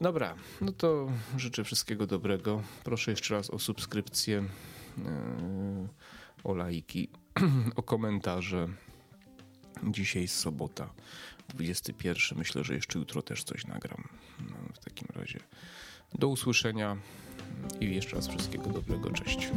Dobra, 0.00 0.34
no 0.60 0.72
to 0.72 1.12
życzę 1.36 1.64
wszystkiego 1.64 2.06
dobrego. 2.06 2.62
Proszę 2.84 3.10
jeszcze 3.10 3.34
raz 3.34 3.50
o 3.50 3.58
subskrypcję. 3.58 4.44
O 6.44 6.54
lajki, 6.54 7.08
o 7.76 7.82
komentarze. 7.82 8.68
Dzisiaj 9.84 10.22
jest 10.22 10.36
sobota, 10.36 10.92
21. 11.48 12.38
Myślę, 12.38 12.64
że 12.64 12.74
jeszcze 12.74 12.98
jutro 12.98 13.22
też 13.22 13.44
coś 13.44 13.66
nagram. 13.66 14.08
No, 14.50 14.56
w 14.74 14.78
takim 14.78 15.08
razie 15.14 15.40
do 16.14 16.28
usłyszenia 16.28 16.96
i 17.80 17.94
jeszcze 17.94 18.16
raz 18.16 18.28
wszystkiego 18.28 18.70
dobrego. 18.70 19.10
Cześć. 19.10 19.50